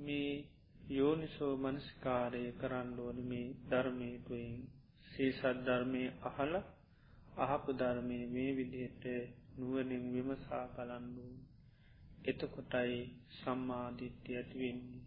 මේ 0.00 0.32
යෝනිසෝ 0.90 1.54
මනස්කාරය 1.56 2.42
කරන්නඩෝනි 2.52 3.22
මේ 3.22 3.46
ධර්මයතුයින් 3.70 4.60
සීසත් 5.08 5.58
ධර්මය 5.66 6.02
අහල 6.22 6.52
අහපු 7.38 7.70
ධර්මය 7.74 8.18
මේ 8.26 8.50
විදිහට 8.56 9.04
නුවනින් 9.56 10.04
විමසා 10.12 10.66
බලන්ඩුවන්. 10.68 11.34
එතකොටයි 12.24 13.00
සම්මාධිත්‍ය 13.32 14.30
ඇතිවෙන්නේ. 14.36 15.02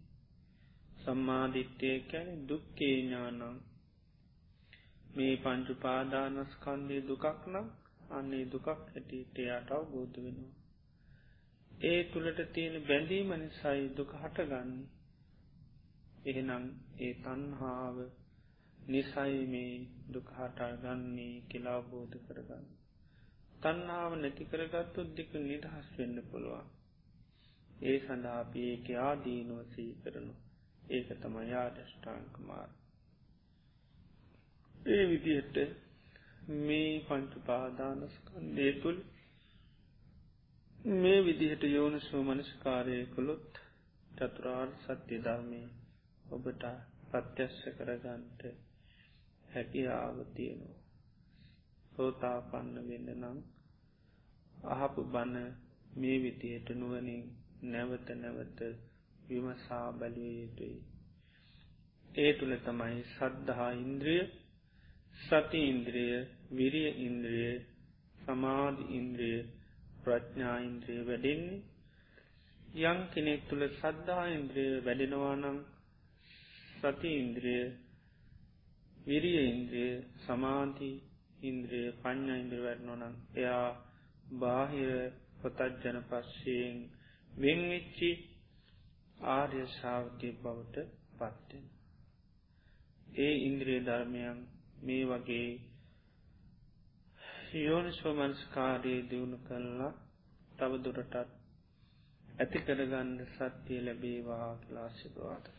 සම්මාධිත්‍යය 1.02 1.98
කැන 2.02 2.28
දුක්කේ 2.48 2.94
ඥානං 2.96 3.42
මේ 5.14 5.34
පංචු 5.36 5.74
පාදානස්කන්දය 5.76 6.96
දුකක් 7.02 7.24
නම් 7.46 7.66
අන්නේ 8.10 8.44
දුකක් 8.44 8.66
හැටියට 8.68 9.36
යාට 9.40 9.70
අවබෝධ 9.70 10.16
වෙනවා. 10.18 10.57
ඒ 11.80 12.00
තුළට 12.04 12.40
තියෙන 12.52 12.76
බැඳීම 12.82 13.30
නිසයි 13.36 13.82
දුක 13.94 14.12
හටගන්නේ. 14.14 14.86
එහෙනම් 16.26 16.64
ඒ 16.98 17.12
තන්හාාව 17.16 17.98
නිසයි 18.88 19.38
මේ 19.46 19.74
දුකහටගන්නේ 20.12 21.34
කෙලාබෝධ 21.48 22.16
කරගන්න. 22.24 22.66
තන්නාව 23.58 24.12
නැති 24.16 24.44
කරගත්තු 24.44 25.00
දෙක 25.12 25.30
නිදහස් 25.42 25.86
වෙන්න 25.96 26.16
පුළුවන්. 26.24 26.66
ඒ 27.82 27.98
සඳහාපි 28.00 28.60
ඒක 28.64 28.86
ආදීනුවසී 29.00 29.92
කරනු 30.02 30.34
ඒක 30.90 31.08
තම 31.20 31.36
යාදෂ්ඨාංකමාර. 31.46 32.70
ඒ 34.88 35.04
විදිහට 35.06 35.56
මේ 36.60 36.92
පංචුපාදානස්කන්දේ 37.06 38.72
තුළ 38.80 39.00
මේ 40.78 41.24
විදිහට 41.24 41.62
යෝන 41.64 42.00
සෝමනස්කාරය 42.00 43.06
කොළොත් 43.06 43.58
චතුරාර් 44.10 44.68
සත්‍ය 44.76 45.16
ධර්මය 45.18 45.62
ඔබට 46.26 46.62
ප්‍රත්‍යශ්‍ය 47.08 47.70
කරගන්ට 47.72 48.42
හැකියාව 49.48 50.18
තියෙනවා. 50.34 50.78
සෝතාපන්න 51.92 52.76
වෙන්න 52.88 53.10
නම් 53.14 53.38
අහපු 54.68 55.04
බණ 55.06 55.36
මේ 55.96 56.18
විදියට 56.18 56.68
නුවනින් 56.74 57.24
නැවත 57.64 58.08
නැවත 58.16 58.58
විමසා 59.28 59.92
බැලුව 59.92 60.32
යුතුයි. 60.32 60.78
ඒ 62.16 62.32
තුළ 62.32 62.54
තමයි 62.60 63.02
සද්ධහා 63.10 63.72
ඉන්ද්‍රිය 63.76 64.24
සති 65.18 65.60
ඉන්ද්‍රිය 65.68 66.16
විරිය 66.52 66.90
ඉන්ද්‍රිය 67.04 67.54
සමාධ 68.18 68.80
ඉන්ද්‍රිය 68.90 69.40
ප්‍රඥා 70.08 70.58
ඉන්ද්‍රිය 70.60 71.00
වැඩෙන්නේ 71.04 71.66
යං 72.84 73.00
කෙනෙක් 73.10 73.40
තුළ 73.48 73.64
සද්ධා 73.72 74.24
ඉන්ද්‍රිය 74.30 74.72
වැඩෙනවානම් 74.80 75.58
සති 76.74 77.10
ඉන්ද්‍රිය 77.16 77.62
විරිය 79.06 79.40
ඉන්ද්‍රිය 79.44 79.92
සමාධී 80.22 80.96
ඉන්ද්‍රිය 81.42 81.88
පඥ්ඥ 81.98 82.34
ඉන්ද්‍ර 82.36 82.60
වැඩනොනම් 82.60 83.14
එයා 83.34 83.68
බාහිර 84.36 84.92
පොතජ්ජන 85.40 85.98
පස්සයෙන් 86.04 86.76
වෙංවිච්චි 87.32 88.10
ආර්ය 89.30 89.62
ශාවකය 89.70 90.30
බවට 90.38 90.76
පත්වෙන. 91.14 91.64
ඒ 93.18 93.34
ඉන්ද්‍රිය 93.40 93.80
ධර්මයන් 93.80 94.38
මේ 94.82 95.04
වගේ 95.04 95.50
යෝනිස්වමංස්කාරයේ 97.54 99.02
දියුණු 99.10 99.38
කරලා 99.38 99.92
තවදුරටත් 100.58 101.14
ඇති 102.38 102.58
කරගන්න 102.60 103.14
සත්‍යය 103.28 103.80
ලැබේවා 103.82 104.50
ලාශිපවාදක. 104.70 105.58